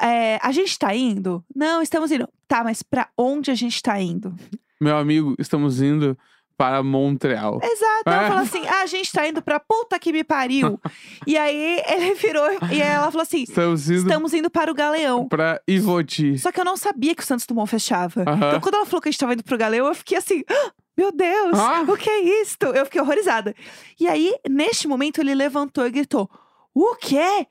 é, 0.00 0.38
a 0.42 0.52
gente 0.52 0.78
tá 0.78 0.94
indo? 0.94 1.44
Não, 1.54 1.80
estamos 1.82 2.10
indo. 2.12 2.28
Tá, 2.46 2.62
mas 2.64 2.82
pra 2.82 3.08
onde 3.16 3.50
a 3.50 3.54
gente 3.54 3.82
tá 3.82 4.00
indo? 4.00 4.34
Meu 4.80 4.96
amigo, 4.96 5.34
estamos 5.38 5.80
indo 5.82 6.16
para 6.56 6.82
Montreal. 6.82 7.58
Exato. 7.62 8.02
Ela 8.06 8.24
É. 8.24 8.28
falou 8.28 8.42
assim: 8.42 8.66
ah, 8.68 8.82
a 8.82 8.86
gente 8.86 9.10
tá 9.10 9.26
indo 9.26 9.40
pra 9.40 9.58
puta 9.58 9.98
que 9.98 10.12
me 10.12 10.22
pariu. 10.22 10.78
e 11.26 11.36
aí 11.36 11.82
ele 11.88 12.14
virou 12.14 12.46
e 12.70 12.80
ela 12.82 13.10
falou 13.10 13.22
assim: 13.22 13.42
Estamos 13.44 13.88
indo 13.88 14.00
estamos 14.02 14.34
indo 14.34 14.50
para 14.50 14.70
o 14.70 14.74
Galeão. 14.74 15.26
para 15.28 15.60
Ivoti. 15.66 16.38
Só 16.38 16.52
que 16.52 16.60
eu 16.60 16.64
não 16.64 16.76
sabia 16.76 17.14
que 17.14 17.22
o 17.22 17.26
Santos 17.26 17.46
Dumont 17.46 17.68
fechava. 17.70 18.22
Aham. 18.28 18.36
Então, 18.48 18.60
quando 18.60 18.74
ela 18.74 18.86
falou 18.86 19.00
que 19.00 19.08
a 19.08 19.12
gente 19.12 19.18
tava 19.20 19.32
indo 19.32 19.42
pro 19.42 19.56
Galeão, 19.56 19.86
eu 19.86 19.94
fiquei 19.94 20.18
assim. 20.18 20.42
"Ah, 20.50 20.70
Meu 21.00 21.12
Deus, 21.12 21.58
Ah. 21.58 21.82
o 21.88 21.96
que 21.96 22.10
é 22.10 22.42
isto? 22.42 22.66
Eu 22.66 22.84
fiquei 22.84 23.00
horrorizada. 23.00 23.54
E 23.98 24.06
aí, 24.06 24.34
neste 24.48 24.86
momento, 24.86 25.20
ele 25.20 25.34
levantou 25.34 25.86
e 25.86 25.90
gritou: 25.90 26.28
O 26.74 26.94
quê? 26.96 27.46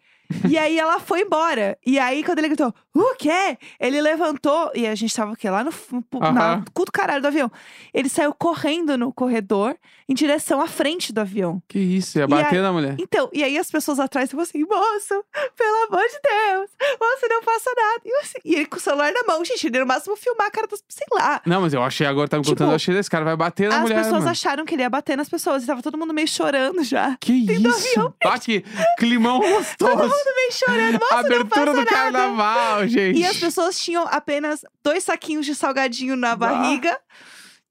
e 0.48 0.56
aí 0.60 0.78
ela 0.78 1.00
foi 1.00 1.22
embora. 1.22 1.76
E 1.84 1.98
aí, 1.98 2.24
quando 2.24 2.38
ele 2.38 2.50
gritou, 2.50 2.72
o 2.94 3.16
quê? 3.16 3.58
Ele 3.80 4.00
levantou, 4.00 4.72
e 4.76 4.86
a 4.86 4.94
gente 4.94 5.16
tava 5.16 5.32
o 5.32 5.36
quê? 5.36 5.50
Lá 5.50 5.64
no, 5.64 5.72
fu- 5.72 6.04
na 6.22 6.28
Aham. 6.54 6.66
cu 6.72 6.86
do 6.86 6.92
caralho 6.92 7.22
do 7.24 7.28
avião. 7.28 7.52
Ele 7.92 8.08
saiu 8.08 8.32
correndo 8.34 8.96
no 8.96 9.12
corredor 9.12 9.76
em 10.10 10.14
direção 10.16 10.60
à 10.60 10.68
frente 10.68 11.14
do 11.14 11.22
avião. 11.22 11.62
Que 11.68 11.78
isso, 11.80 12.18
ia 12.18 12.28
bater 12.28 12.56
aí- 12.58 12.62
na 12.62 12.74
mulher. 12.74 12.96
Então, 13.00 13.30
e 13.32 13.44
aí 13.44 13.58
as 13.58 13.70
pessoas 13.70 14.00
atrás 14.00 14.26
estavam 14.26 14.42
assim, 14.44 14.64
moço, 14.64 15.24
pelo 15.56 15.84
amor 15.88 16.04
de 16.08 16.20
Deus, 16.24 16.70
você 17.00 17.28
não 17.28 17.44
faça 17.44 17.70
nada. 17.78 18.02
E, 18.04 18.14
assim- 18.22 18.40
e 18.44 18.56
ele 18.56 18.66
com 18.66 18.78
o 18.78 18.80
celular 18.80 19.14
na 19.14 19.24
mão, 19.24 19.46
gente, 19.46 19.68
ele 19.68 19.80
no 19.80 19.86
máximo 19.86 20.16
filmar 20.16 20.48
a 20.48 20.52
cara 20.52 20.66
das 20.68 20.84
sei 20.90 21.06
lá. 21.14 21.42
Não, 21.46 21.62
mas 21.62 21.74
eu 21.74 21.84
achei 21.84 22.08
agora, 22.08 22.28
tá 22.28 22.38
me 22.38 22.44
Tipo, 22.44 22.56
contando, 22.56 22.72
eu 22.72 22.76
achei 22.76 22.98
esse 22.98 23.10
cara 23.10 23.24
vai 23.24 23.36
bater 23.38 23.70
na 23.70 23.76
As 23.78 23.82
mulher, 23.84 23.98
pessoas 23.98 24.20
mano. 24.20 24.32
acharam 24.32 24.66
que 24.66 24.74
ele 24.74 24.82
ia 24.82 24.90
bater 24.90 25.16
nas 25.16 25.30
pessoas, 25.30 25.64
e 25.64 25.68
tava 25.68 25.82
todo 25.84 25.98
mundo 25.98 26.14
meio 26.14 26.28
chorando 26.28 26.84
já. 26.84 27.16
Que 27.22 27.32
isso? 27.34 28.14
Ah, 28.26 28.40
que 28.40 28.64
climão 28.98 29.40
Todo 29.40 29.52
gostoso. 29.54 29.96
mundo 29.96 30.36
meio 30.36 30.52
chorando, 30.54 30.94
moço, 31.00 31.12
não 31.14 31.20
Abertura 31.20 31.66
do 31.72 31.78
nada. 31.78 31.86
carnaval, 31.92 32.88
gente. 32.88 33.20
E 33.20 33.26
as 33.26 33.38
pessoas 33.38 33.80
tinham 33.80 34.08
apenas 34.10 34.62
dois 34.84 35.04
saquinhos 35.04 35.46
de 35.46 35.54
salgadinho 35.54 36.16
na 36.16 36.36
barriga. 36.36 37.00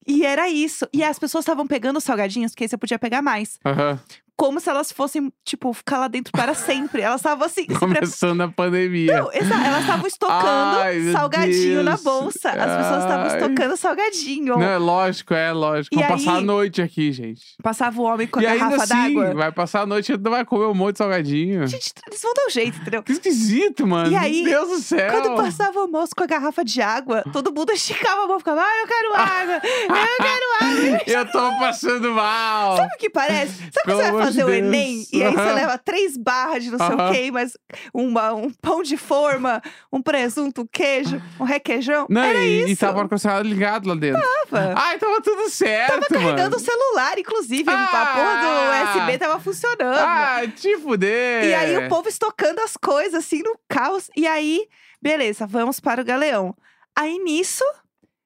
E 0.08 0.24
era 0.24 0.48
isso. 0.48 0.88
E 0.92 1.04
as 1.04 1.18
pessoas 1.18 1.42
estavam 1.42 1.66
pegando 1.66 1.98
os 1.98 2.04
salgadinhos, 2.04 2.52
porque 2.52 2.64
aí 2.64 2.68
você 2.68 2.78
podia 2.78 2.98
pegar 2.98 3.20
mais. 3.20 3.60
Aham. 3.64 4.00
Como 4.38 4.60
se 4.60 4.70
elas 4.70 4.92
fossem, 4.92 5.32
tipo, 5.44 5.72
ficar 5.72 5.98
lá 5.98 6.06
dentro 6.08 6.30
para 6.32 6.54
sempre. 6.54 7.02
Elas 7.02 7.20
estavam 7.20 7.44
assim, 7.44 7.62
se 7.66 7.66
pre- 7.66 7.78
Começando 7.78 8.40
a 8.42 8.48
pandemia. 8.48 9.20
Não, 9.20 9.32
exa- 9.32 9.66
elas 9.66 9.80
estavam 9.80 10.06
estocando 10.06 10.78
Ai, 10.78 11.12
salgadinho 11.12 11.82
na 11.82 11.90
Deus. 11.92 12.02
bolsa. 12.04 12.50
As 12.50 12.76
pessoas 12.76 13.02
estavam 13.02 13.26
Ai. 13.26 13.36
estocando 13.36 13.76
salgadinho. 13.76 14.56
Não, 14.56 14.62
é 14.62 14.78
lógico, 14.78 15.34
é 15.34 15.52
lógico. 15.52 15.94
E 15.94 16.02
Vamos 16.02 16.24
passar 16.24 16.36
a 16.36 16.38
aí- 16.38 16.44
noite 16.44 16.80
aqui, 16.80 17.10
gente. 17.10 17.42
Passava 17.62 18.00
o 18.00 18.04
homem 18.04 18.28
com 18.28 18.38
a 18.38 18.42
e 18.42 18.46
garrafa 18.46 18.76
assim, 18.84 19.14
d'água. 19.14 19.34
vai 19.34 19.50
passar 19.50 19.82
a 19.82 19.86
noite 19.86 20.12
e 20.12 20.16
não 20.16 20.30
vai 20.30 20.44
comer 20.44 20.66
um 20.66 20.74
monte 20.74 20.92
de 20.92 20.98
salgadinho. 20.98 21.66
Gente, 21.66 21.92
eles 22.06 22.22
vão 22.22 22.32
dar 22.34 22.46
um 22.46 22.50
jeito, 22.50 22.78
entendeu? 22.80 23.02
Que 23.02 23.12
esquisito, 23.12 23.86
mano. 23.86 24.12
E 24.12 24.16
aí, 24.16 24.44
Meu 24.44 24.66
Deus 24.66 24.78
do 24.80 24.84
céu. 24.84 25.10
Quando 25.20 25.36
passava 25.36 25.80
o 25.84 25.88
moço 25.88 26.12
com 26.16 26.22
a 26.22 26.26
garrafa 26.26 26.64
de 26.64 26.80
água, 26.80 27.24
todo 27.32 27.52
mundo 27.52 27.70
esticava 27.72 28.22
a 28.22 28.26
mão 28.28 28.36
e 28.36 28.38
ficava, 28.38 28.60
ah, 28.62 28.80
eu 28.82 28.86
quero 28.86 29.14
água, 29.14 29.54
eu 29.54 29.90
quero 30.22 30.48
água. 30.60 31.02
Eu 31.06 31.26
tô 31.32 31.58
passando 31.58 32.12
mal. 32.12 32.76
Sabe 32.76 32.94
o 32.94 32.98
que 32.98 33.10
parece? 33.10 33.52
Sabe 33.54 33.70
quando 33.84 33.84
Pelo 33.84 33.98
você 33.98 34.02
vai 34.02 34.10
amor 34.10 34.27
fazer 34.28 34.44
o. 34.44 34.50
Enem 34.54 35.06
e 35.12 35.22
aí 35.22 35.32
você 35.32 35.40
Aham. 35.40 35.54
leva 35.54 35.78
três 35.78 36.16
barras 36.16 36.64
de 36.64 36.70
não 36.70 36.78
sei 36.78 36.88
o 36.94 36.98
Aham. 37.00 37.12
quê, 37.12 37.30
mas 37.30 37.56
uma, 37.92 38.32
um 38.34 38.50
pão 38.50 38.82
de 38.82 38.96
forma, 38.96 39.60
um 39.92 40.00
presunto, 40.02 40.62
um 40.62 40.66
queijo, 40.66 41.20
um 41.40 41.44
requeijão? 41.44 42.06
Não, 42.08 42.22
Era 42.22 42.38
e, 42.38 42.62
isso. 42.62 42.72
e 42.72 42.76
tava 42.76 42.98
o 42.98 43.00
ar-condicionado 43.02 43.48
ligado 43.48 43.88
lá 43.88 43.94
dentro. 43.94 44.22
Tava. 44.50 44.74
Ai, 44.76 44.98
tava 44.98 45.20
tudo 45.20 45.48
certo, 45.50 45.92
Tava 45.92 46.06
carregando 46.06 46.50
mano. 46.50 46.56
o 46.56 46.60
celular, 46.60 47.18
inclusive. 47.18 47.70
Ah! 47.70 48.02
A 48.02 48.06
porra 48.06 48.36
do 48.36 49.00
USB 49.02 49.18
tava 49.18 49.40
funcionando. 49.40 49.98
Ah, 49.98 50.42
te 50.54 50.76
fuder. 50.78 51.44
E 51.44 51.54
aí 51.54 51.76
o 51.76 51.88
povo 51.88 52.08
estocando 52.08 52.60
as 52.60 52.76
coisas, 52.76 53.14
assim, 53.24 53.42
no 53.42 53.58
caos. 53.68 54.10
E 54.16 54.26
aí, 54.26 54.66
beleza, 55.00 55.46
vamos 55.46 55.80
para 55.80 56.00
o 56.02 56.04
galeão. 56.04 56.54
Aí 56.96 57.18
nisso, 57.18 57.64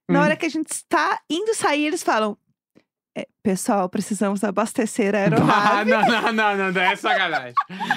na 0.08 0.20
Hum. 0.20 0.22
hora 0.24 0.36
que 0.36 0.46
a 0.46 0.48
gente 0.50 0.70
está 0.70 1.20
indo 1.28 1.54
sair, 1.54 1.86
eles 1.86 2.02
falam: 2.02 2.36
"É, 3.16 3.26
Pessoal, 3.42 3.88
precisamos 3.88 4.44
abastecer 4.44 5.14
a 5.14 5.18
Ah, 5.18 5.22
aeronave. 5.22 5.90
não, 5.90 6.00
não, 6.02 6.32
não, 6.32 6.56
não, 6.56 6.72
não, 6.72 6.80
é 6.80 6.94
sacanagem. 6.96 7.52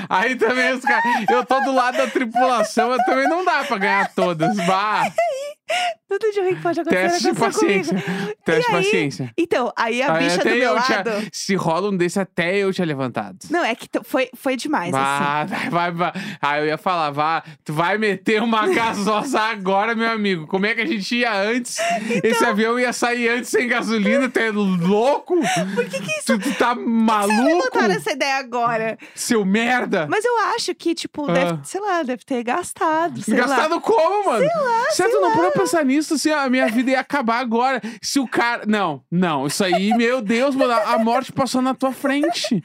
Aí 0.10 0.36
também 0.36 0.74
os 0.74 0.82
caras. 0.82 1.04
Eu 1.30 1.46
tô 1.46 1.60
do 1.62 1.72
lado 1.72 1.98
da 1.98 2.08
tripulação, 2.08 2.92
eu 2.92 2.98
também 3.06 3.28
não 3.30 3.46
dá 3.46 3.64
pra 3.64 3.78
ganhar 3.78 4.12
todas. 4.16 4.56
Bah. 4.66 5.04
Tudo 6.08 6.32
de 6.32 6.40
ruim 6.40 6.56
que 6.56 6.62
pode 6.62 6.80
acontecer 6.80 7.10
Teste 7.10 7.32
de 7.34 7.40
paciência. 7.40 8.02
comigo. 8.02 8.36
Teste 8.46 8.70
de 8.70 8.76
aí? 8.78 8.84
paciência. 8.84 9.34
Então, 9.38 9.74
aí 9.76 10.02
a 10.02 10.14
Aí 10.14 10.24
bicha 10.26 10.38
do 10.38 10.50
meu 10.50 10.76
eu 10.76 10.82
tinha- 10.84 10.98
lado. 10.98 11.12
Se 11.32 11.56
rola 11.56 11.90
um 11.90 11.98
desse, 11.98 12.20
até 12.20 12.58
eu 12.58 12.72
tinha 12.72 12.86
levantado. 12.86 13.38
Não, 13.50 13.64
é 13.64 13.74
que 13.76 13.90
foi, 14.04 14.30
foi 14.36 14.56
demais, 14.56 14.94
assim. 14.94 15.24
Vá, 15.24 15.44
vai, 15.46 15.70
vai, 15.70 15.92
vai. 15.92 16.12
Ah, 16.42 16.60
eu 16.60 16.68
ia 16.68 16.78
falar, 16.78 17.10
vá, 17.10 17.44
tu 17.64 17.74
vai 17.74 17.98
meter 17.98 18.42
uma 18.44 18.68
gasosa 18.74 19.40
agora, 19.42 19.96
meu 19.96 20.10
amigo. 20.10 20.46
Como 20.48 20.66
é 20.68 20.76
que 20.76 20.82
a 20.82 20.86
gente 20.86 21.16
ia 21.16 21.34
antes? 21.34 21.78
Então 21.80 22.32
Esse 22.32 22.46
avião 22.46 22.80
ia 22.80 22.94
sair 22.94 23.28
antes 23.30 23.50
sem 23.50 23.68
gasolina, 23.68 24.30
tu 24.30 24.38
é 24.38 24.52
louco? 24.52 25.36
Por 25.74 25.86
que 25.86 26.00
que 26.00 26.12
isso... 26.20 26.38
Tu, 26.38 26.40
tu 26.40 26.54
tá 26.58 26.76
maluco? 26.76 27.44
levantaram 27.44 27.94
essa 27.96 28.12
ideia 28.12 28.36
agora? 28.38 28.98
Seu 29.16 29.44
merda! 29.44 30.06
Mas 30.10 30.24
eu 30.24 30.38
acho 30.56 30.74
que, 30.76 30.94
tipo, 30.94 31.30
Ah. 31.30 31.34
deve, 31.34 31.60
sei 31.64 31.82
lá, 31.82 32.04
deve 32.04 32.24
ter 32.24 32.44
gastado. 32.44 33.22
Sei 33.24 33.34
lá. 33.36 33.48
Gastado 33.48 33.82
como, 33.82 34.26
mano? 34.26 34.40
Sei 34.48 34.62
lá, 34.64 34.86
Certo, 34.92 35.20
não 35.20 35.34
parou 35.34 35.52
pra 35.52 35.55
pensar 35.56 35.84
nisso, 35.86 36.14
assim, 36.16 36.32
a 36.32 36.50
minha 36.50 36.68
vida 36.68 36.92
ia 36.92 37.00
acabar 37.00 37.40
agora. 37.40 37.82
Se 38.02 38.20
o 38.20 38.28
cara. 38.28 38.64
Não, 38.68 39.04
não, 39.12 39.48
isso 39.48 39.64
aí, 39.64 39.94
meu 39.96 40.22
Deus, 40.22 40.56
mano, 40.56 40.74
a 40.74 40.98
morte 41.00 41.32
passou 41.32 41.62
na 41.62 41.74
tua 41.74 41.92
frente. 41.92 42.64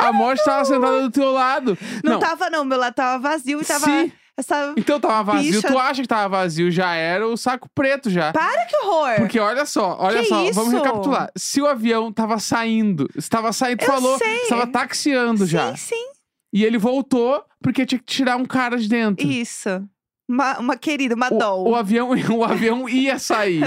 a 0.00 0.12
morte 0.12 0.44
tava 0.44 0.64
sentada 0.64 1.02
do 1.02 1.10
teu 1.10 1.30
lado. 1.32 1.76
Não, 2.04 2.18
tava, 2.18 2.48
não. 2.50 2.64
Meu 2.64 2.78
lado 2.78 2.94
tava 2.94 3.18
vazio 3.18 3.60
e 3.60 3.64
tava. 3.64 3.84
Sim. 3.86 4.12
Essa. 4.36 4.72
Então 4.76 4.98
tava 4.98 5.34
vazio, 5.34 5.52
Bicha. 5.60 5.68
tu 5.68 5.78
acha 5.78 6.00
que 6.00 6.08
tava 6.08 6.28
vazio, 6.38 6.70
já 6.70 6.94
era 6.94 7.26
o 7.28 7.36
saco 7.36 7.68
preto 7.74 8.08
já. 8.08 8.32
Para 8.32 8.64
que 8.64 8.76
horror! 8.76 9.16
Porque 9.16 9.38
olha 9.38 9.66
só, 9.66 9.98
olha 10.00 10.20
Que 10.20 10.26
só, 10.28 10.36
vamos 10.36 10.72
isso? 10.72 10.76
recapitular. 10.82 11.30
Se 11.36 11.60
o 11.60 11.66
avião 11.66 12.10
tava 12.10 12.38
saindo, 12.38 13.06
estava 13.14 13.52
saindo, 13.52 13.80
tu 13.80 13.84
Eu 13.84 13.88
falou, 13.92 14.16
sei. 14.16 14.42
estava 14.42 14.66
taxiando 14.66 15.44
já. 15.46 15.76
Sim, 15.76 15.94
sim. 15.94 16.06
E 16.54 16.64
ele 16.64 16.78
voltou 16.78 17.44
porque 17.62 17.84
tinha 17.84 17.98
que 17.98 18.04
tirar 18.06 18.36
um 18.36 18.46
cara 18.46 18.78
de 18.78 18.88
dentro. 18.88 19.26
Isso. 19.26 19.68
Uma, 20.30 20.58
uma 20.60 20.76
querida, 20.76 21.16
uma 21.16 21.28
doll. 21.28 21.68
O, 21.68 21.74
avião, 21.74 22.10
o 22.38 22.44
avião 22.44 22.88
ia 22.88 23.18
sair. 23.18 23.62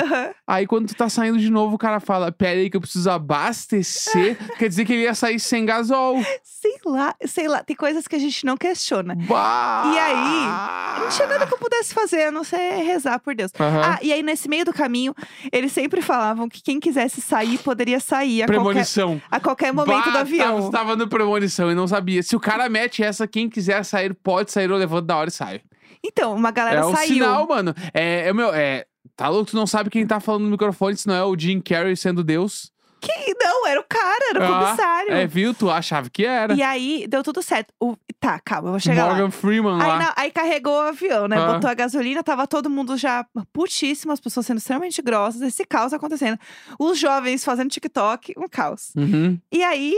Aí 0.48 0.66
quando 0.66 0.88
tu 0.88 0.96
tá 0.96 1.10
saindo 1.10 1.38
de 1.38 1.50
novo, 1.52 1.76
o 1.76 1.78
cara 1.78 2.00
fala: 2.00 2.32
Pera 2.32 2.58
aí 2.58 2.70
que 2.70 2.78
eu 2.78 2.82
preciso 2.82 3.10
abastecer. 3.10 4.38
Quer 4.58 4.70
dizer 4.70 4.86
que 4.86 4.94
ele 4.94 5.02
ia 5.04 5.14
sair 5.14 5.40
sem 5.42 5.66
gasol. 5.66 6.24
sei 6.42 6.78
lá, 6.86 7.14
sei 7.26 7.48
lá. 7.50 7.62
Tem 7.64 7.76
coisas 7.76 8.08
que 8.08 8.16
a 8.16 8.20
gente 8.20 8.46
não 8.46 8.56
questiona. 8.56 9.14
Bah! 9.28 9.92
E 9.94 9.98
aí, 10.00 11.02
Não 11.02 11.10
tinha 11.10 11.28
nada 11.28 11.46
que 11.46 11.54
eu 11.54 11.58
pudesse 11.58 11.94
fazer, 11.94 12.28
a 12.28 12.32
não 12.32 12.46
ser 12.46 12.58
rezar 12.84 13.20
por 13.20 13.36
Deus. 13.36 13.52
Aham. 13.60 13.82
Ah, 13.84 14.00
e 14.02 14.14
aí 14.14 14.24
nesse 14.24 14.48
meio 14.48 14.64
do 14.64 14.72
caminho, 14.72 15.14
eles 15.52 15.74
sempre 15.74 16.02
falavam 16.02 16.48
que 16.48 16.62
quem 16.64 16.80
quisesse 16.80 17.20
sair 17.20 17.58
poderia 17.58 18.00
sair 18.00 18.44
a 18.44 18.46
qualquer, 18.46 18.56
Premonição. 18.64 19.22
a 19.30 19.40
qualquer 19.40 19.74
momento 19.74 20.06
Bah, 20.06 20.12
do 20.12 20.18
avião. 20.20 20.56
Tava, 20.60 20.72
tava 20.72 20.96
no 20.96 21.08
premonição 21.10 21.70
e 21.70 21.76
não 21.76 21.88
sabia. 21.90 22.24
Se 22.24 22.36
o 22.36 22.40
cara 22.40 22.70
mete 22.70 23.04
essa, 23.04 23.28
quem 23.28 23.50
quiser 23.50 23.84
sair, 23.84 24.14
pode 24.14 24.50
sair, 24.52 24.70
eu 24.70 24.78
levanto 24.78 25.06
da 25.06 25.18
hora 25.18 25.28
e 25.30 25.32
saio. 25.32 25.60
Então, 26.04 26.36
uma 26.36 26.52
galera 26.52 26.82
é 26.82 26.96
saiu. 26.96 27.14
sinal, 27.14 27.48
mano. 27.48 27.74
É, 27.94 28.28
é 28.28 28.34
meu, 28.34 28.54
é. 28.54 28.86
Tá 29.16 29.30
louco, 29.30 29.52
tu 29.52 29.56
não 29.56 29.68
sabe 29.68 29.90
quem 29.90 30.06
tá 30.08 30.20
falando 30.20 30.44
no 30.44 30.50
microfone, 30.52 30.98
se 30.98 31.08
não 31.08 31.14
é 31.16 31.24
o 31.24 31.38
Jim 31.38 31.60
Carrey 31.62 31.96
sendo 31.96 32.24
Deus. 32.24 32.72
Que 33.00 33.36
não, 33.38 33.68
era 33.68 33.80
o 33.82 33.84
cara, 33.84 34.30
era 34.30 34.40
o 34.40 34.44
Ah, 34.44 34.64
comissário. 34.66 35.12
É, 35.12 35.28
viu? 35.28 35.54
Tu 35.54 35.70
achava 35.70 36.10
que 36.10 36.26
era. 36.26 36.54
E 36.54 36.64
aí, 36.64 37.06
deu 37.08 37.22
tudo 37.22 37.42
certo. 37.42 37.74
O- 37.80 37.98
Tá, 38.18 38.40
calma, 38.40 38.70
eu 38.70 38.72
vou 38.72 38.80
chegar 38.80 39.08
Morgan 39.08 39.26
lá. 39.26 39.32
Freeman 39.32 39.74
Aí, 39.82 39.88
lá. 39.90 40.00
não, 40.00 40.14
aí 40.16 40.32
carregou 40.32 40.74
o 40.74 40.80
avião, 40.88 41.28
né? 41.28 41.38
Ah. 41.38 41.54
Botou 41.56 41.70
a 41.70 41.74
gasolina, 41.74 42.24
tava 42.24 42.48
todo 42.48 42.70
mundo 42.70 42.96
já 42.96 43.26
putíssimo, 43.52 44.14
as 44.14 44.22
pessoas 44.22 44.46
sendo 44.46 44.60
extremamente 44.60 45.02
grossas, 45.02 45.42
esse 45.42 45.66
caos 45.66 45.92
acontecendo. 45.92 46.40
Os 46.80 46.98
jovens 46.98 47.44
fazendo 47.44 47.70
TikTok, 47.70 48.34
um 48.38 48.48
caos. 48.48 48.94
Uhum. 48.96 49.38
E 49.52 49.62
aí, 49.62 49.94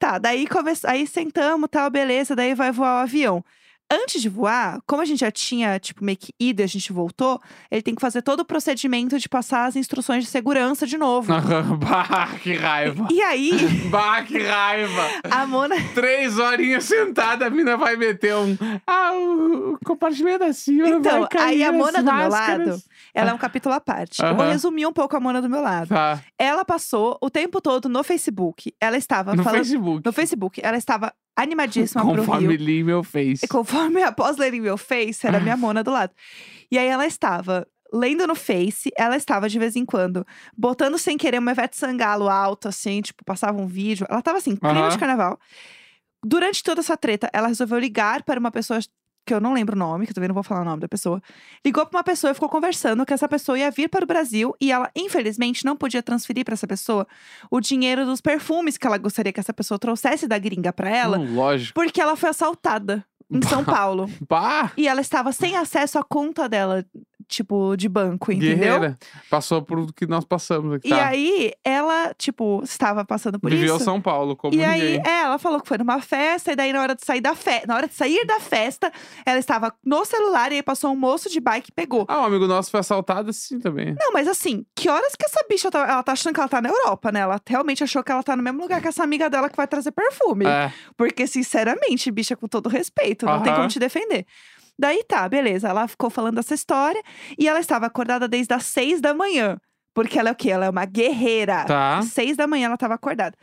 tá, 0.00 0.18
daí 0.18 0.48
come... 0.48 0.72
aí 0.84 1.06
sentamos, 1.06 1.68
tal, 1.70 1.88
beleza, 1.88 2.34
daí 2.34 2.52
vai 2.56 2.72
voar 2.72 2.96
o 2.96 3.02
avião. 3.04 3.44
Antes 3.92 4.22
de 4.22 4.28
voar, 4.28 4.80
como 4.86 5.02
a 5.02 5.04
gente 5.04 5.20
já 5.20 5.30
tinha, 5.32 5.78
tipo, 5.80 6.04
meio 6.04 6.16
que 6.16 6.32
ido 6.38 6.60
e 6.60 6.64
a 6.64 6.66
gente 6.66 6.92
voltou, 6.92 7.40
ele 7.70 7.82
tem 7.82 7.94
que 7.94 8.00
fazer 8.00 8.22
todo 8.22 8.40
o 8.40 8.44
procedimento 8.44 9.18
de 9.18 9.28
passar 9.28 9.66
as 9.66 9.74
instruções 9.74 10.22
de 10.24 10.30
segurança 10.30 10.86
de 10.86 10.96
novo. 10.96 11.32
bah, 11.78 12.28
que 12.40 12.54
raiva. 12.54 13.08
E 13.10 13.20
aí, 13.20 13.50
Bah, 13.90 14.22
que 14.22 14.38
raiva. 14.38 15.02
a 15.30 15.44
Mona. 15.46 15.74
Três 15.94 16.38
horinhas 16.38 16.84
sentada, 16.84 17.46
a 17.46 17.50
mina 17.50 17.76
vai 17.76 17.96
meter 17.96 18.34
um. 18.36 18.56
Ah, 18.86 19.12
o, 19.12 19.72
o 19.74 19.78
compartimento 19.84 20.44
acima 20.44 20.88
Então, 20.88 21.26
aí 21.40 21.64
a 21.64 21.72
Mona 21.72 21.98
do 22.02 22.04
meu 22.12 22.30
máscaras. 22.30 22.68
lado, 22.68 22.82
ela 23.12 23.30
é 23.30 23.34
um 23.34 23.38
capítulo 23.38 23.74
à 23.74 23.80
parte. 23.80 24.22
Eu 24.22 24.36
vou 24.36 24.46
resumir 24.46 24.86
um 24.86 24.92
pouco 24.92 25.16
a 25.16 25.20
Mona 25.20 25.42
do 25.42 25.50
meu 25.50 25.60
lado. 25.62 25.88
Tá, 25.88 26.22
Ela 26.38 26.64
passou 26.64 27.18
o 27.20 27.28
tempo 27.28 27.60
todo 27.60 27.88
no 27.88 28.04
Facebook. 28.04 28.72
Ela 28.80 28.96
estava 28.96 29.34
no 29.34 29.42
falando. 29.42 29.58
Facebook. 29.64 30.02
No 30.04 30.12
Facebook, 30.12 30.60
ela 30.62 30.76
estava 30.76 31.12
animadíssima 31.36 32.02
pro 32.02 32.16
Conforme 32.16 32.56
Rio. 32.56 32.64
li 32.64 32.84
meu 32.84 33.02
face. 33.02 33.44
E 33.44 33.48
conforme 33.48 34.02
após 34.02 34.36
ler 34.36 34.54
em 34.54 34.60
meu 34.60 34.76
Face, 34.76 35.26
era 35.26 35.38
a 35.38 35.40
minha 35.40 35.56
Mona 35.56 35.82
do 35.82 35.90
lado. 35.90 36.12
E 36.70 36.78
aí 36.78 36.86
ela 36.86 37.06
estava 37.06 37.66
lendo 37.92 38.26
no 38.26 38.34
Face, 38.34 38.90
ela 38.96 39.16
estava 39.16 39.48
de 39.48 39.58
vez 39.58 39.74
em 39.74 39.84
quando 39.84 40.24
botando 40.56 40.96
sem 40.96 41.16
querer 41.16 41.38
uma 41.38 41.52
Ivete 41.52 41.76
Sangalo 41.76 42.28
alto, 42.28 42.68
assim, 42.68 43.00
tipo, 43.00 43.24
passava 43.24 43.60
um 43.60 43.66
vídeo. 43.66 44.06
Ela 44.08 44.20
estava 44.20 44.38
assim, 44.38 44.56
clima 44.56 44.88
de 44.88 44.98
carnaval. 44.98 45.38
Durante 46.24 46.62
toda 46.62 46.80
essa 46.80 46.96
treta, 46.96 47.30
ela 47.32 47.48
resolveu 47.48 47.78
ligar 47.78 48.22
para 48.22 48.38
uma 48.38 48.50
pessoa 48.50 48.78
que 49.26 49.34
eu 49.34 49.40
não 49.40 49.52
lembro 49.52 49.76
o 49.76 49.78
nome, 49.78 50.06
que 50.06 50.10
eu 50.10 50.14
também 50.14 50.28
não 50.28 50.34
vou 50.34 50.42
falar 50.42 50.62
o 50.62 50.64
nome 50.64 50.80
da 50.80 50.88
pessoa. 50.88 51.22
Ligou 51.64 51.86
para 51.86 51.98
uma 51.98 52.04
pessoa 52.04 52.30
e 52.30 52.34
ficou 52.34 52.48
conversando 52.48 53.04
que 53.06 53.12
essa 53.14 53.28
pessoa 53.28 53.58
ia 53.58 53.70
vir 53.70 53.88
para 53.88 54.04
o 54.04 54.06
Brasil 54.06 54.54
e 54.60 54.72
ela, 54.72 54.90
infelizmente, 54.96 55.64
não 55.64 55.76
podia 55.76 56.02
transferir 56.02 56.44
para 56.44 56.54
essa 56.54 56.66
pessoa 56.66 57.06
o 57.50 57.60
dinheiro 57.60 58.04
dos 58.04 58.20
perfumes 58.20 58.76
que 58.76 58.86
ela 58.86 58.98
gostaria 58.98 59.32
que 59.32 59.40
essa 59.40 59.52
pessoa 59.54 59.78
trouxesse 59.78 60.26
da 60.26 60.38
gringa 60.38 60.72
para 60.72 60.90
ela, 60.90 61.18
Hum, 61.18 61.34
lógico. 61.34 61.74
porque 61.74 62.00
ela 62.00 62.16
foi 62.16 62.30
assaltada 62.30 63.04
em 63.30 63.40
São 63.42 63.62
Paulo. 63.64 64.10
Bah, 64.28 64.72
E 64.76 64.88
ela 64.88 65.00
estava 65.00 65.30
sem 65.32 65.56
acesso 65.56 65.98
à 65.98 66.02
conta 66.02 66.48
dela, 66.48 66.84
tipo, 67.30 67.76
de 67.76 67.88
banco, 67.88 68.30
entendeu? 68.32 68.56
guerreira. 68.58 68.98
Passou 69.30 69.62
por 69.62 69.78
o 69.78 69.92
que 69.92 70.06
nós 70.06 70.24
passamos 70.24 70.74
aqui, 70.74 70.88
E 70.88 70.90
tá? 70.90 71.06
aí, 71.08 71.52
ela, 71.64 72.12
tipo, 72.18 72.60
estava 72.64 73.04
passando 73.04 73.38
por 73.38 73.50
Viveu 73.50 73.76
isso. 73.76 73.84
São 73.84 74.00
Paulo, 74.00 74.36
como 74.36 74.54
E 74.54 74.62
aí, 74.64 74.96
ninguém. 74.98 75.02
é, 75.06 75.22
ela 75.22 75.38
falou 75.38 75.60
que 75.60 75.68
foi 75.68 75.78
numa 75.78 76.00
festa, 76.00 76.52
e 76.52 76.56
daí 76.56 76.72
na 76.72 76.82
hora 76.82 76.94
de 76.94 77.04
sair 77.04 77.20
da 77.20 77.34
festa, 77.34 77.66
na 77.66 77.76
hora 77.76 77.88
de 77.88 77.94
sair 77.94 78.24
da 78.26 78.40
festa, 78.40 78.92
ela 79.24 79.38
estava 79.38 79.72
no 79.84 80.04
celular 80.04 80.52
e 80.52 80.56
aí 80.56 80.62
passou 80.62 80.90
um 80.92 80.96
moço 80.96 81.30
de 81.30 81.40
bike 81.40 81.70
e 81.70 81.72
pegou. 81.72 82.04
Ah, 82.08 82.20
um 82.20 82.24
amigo 82.24 82.46
nosso 82.46 82.70
foi 82.70 82.80
assaltado 82.80 83.30
assim 83.30 83.58
também. 83.58 83.94
Não, 83.98 84.12
mas 84.12 84.26
assim, 84.28 84.64
que 84.74 84.88
horas 84.88 85.14
que 85.16 85.24
essa 85.24 85.40
bicha 85.48 85.70
tá, 85.70 85.80
ela 85.88 86.02
tá 86.02 86.12
achando 86.12 86.34
que 86.34 86.40
ela 86.40 86.48
tá 86.48 86.60
na 86.60 86.68
Europa, 86.68 87.12
né? 87.12 87.20
Ela 87.20 87.40
realmente 87.46 87.84
achou 87.84 88.02
que 88.02 88.10
ela 88.12 88.22
tá 88.22 88.34
no 88.36 88.42
mesmo 88.42 88.60
lugar 88.60 88.80
que 88.80 88.88
essa 88.88 89.04
amiga 89.04 89.30
dela 89.30 89.48
que 89.48 89.56
vai 89.56 89.66
trazer 89.66 89.92
perfume. 89.92 90.46
É. 90.46 90.72
Porque, 90.96 91.26
sinceramente, 91.26 92.10
bicha, 92.10 92.36
com 92.36 92.48
todo 92.48 92.68
respeito, 92.68 93.26
não 93.26 93.42
tem 93.42 93.54
como 93.54 93.68
te 93.68 93.78
defender. 93.78 94.26
Daí 94.80 95.04
tá, 95.04 95.28
beleza. 95.28 95.68
Ela 95.68 95.86
ficou 95.86 96.08
falando 96.08 96.38
essa 96.38 96.54
história 96.54 97.02
e 97.38 97.46
ela 97.46 97.60
estava 97.60 97.84
acordada 97.84 98.26
desde 98.26 98.54
as 98.54 98.64
seis 98.64 98.98
da 98.98 99.12
manhã. 99.12 99.58
Porque 99.92 100.18
ela 100.18 100.30
é 100.30 100.32
o 100.32 100.34
quê? 100.34 100.48
Ela 100.50 100.64
é 100.64 100.70
uma 100.70 100.86
guerreira. 100.86 101.64
Tá. 101.66 101.98
Às 101.98 102.06
seis 102.06 102.34
da 102.34 102.46
manhã 102.46 102.64
ela 102.64 102.76
estava 102.76 102.94
acordada. 102.94 103.36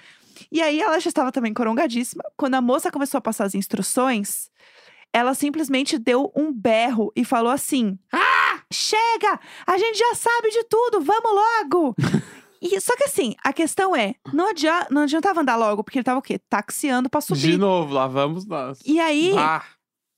E 0.52 0.62
aí 0.64 0.82
ela 0.82 1.00
já 1.00 1.10
estava 1.10 1.32
também 1.32 1.54
corongadíssima. 1.54 2.24
Quando 2.36 2.56
a 2.56 2.62
moça 2.62 2.90
começou 2.90 3.20
a 3.20 3.22
passar 3.22 3.46
as 3.46 3.54
instruções, 3.54 4.50
ela 5.14 5.36
simplesmente 5.36 6.00
deu 6.00 6.32
um 6.36 6.52
berro 6.52 7.12
e 7.16 7.24
falou 7.24 7.52
assim: 7.52 8.00
Ah! 8.12 8.62
Chega! 8.74 9.40
A 9.68 9.78
gente 9.78 9.98
já 10.00 10.16
sabe 10.16 10.50
de 10.50 10.64
tudo, 10.64 11.02
vamos 11.02 11.32
logo! 11.32 11.96
E, 12.60 12.82
só 12.82 12.96
que 12.98 13.04
assim, 13.04 13.36
a 13.44 13.54
questão 13.54 13.96
é, 13.96 14.16
não, 14.34 14.50
adia 14.50 14.88
não 14.90 15.04
adiantava 15.04 15.42
andar 15.42 15.56
logo, 15.58 15.84
porque 15.84 16.00
ele 16.00 16.04
tava 16.04 16.18
o 16.18 16.24
quê? 16.24 16.40
Taxiando 16.50 17.08
pra 17.08 17.22
subir. 17.22 17.52
De 17.52 17.56
novo, 17.56 17.94
lá 17.94 18.08
vamos 18.08 18.48
nós. 18.48 18.80
E 18.84 19.00
aí, 19.00 19.32
Ah, 19.38 19.62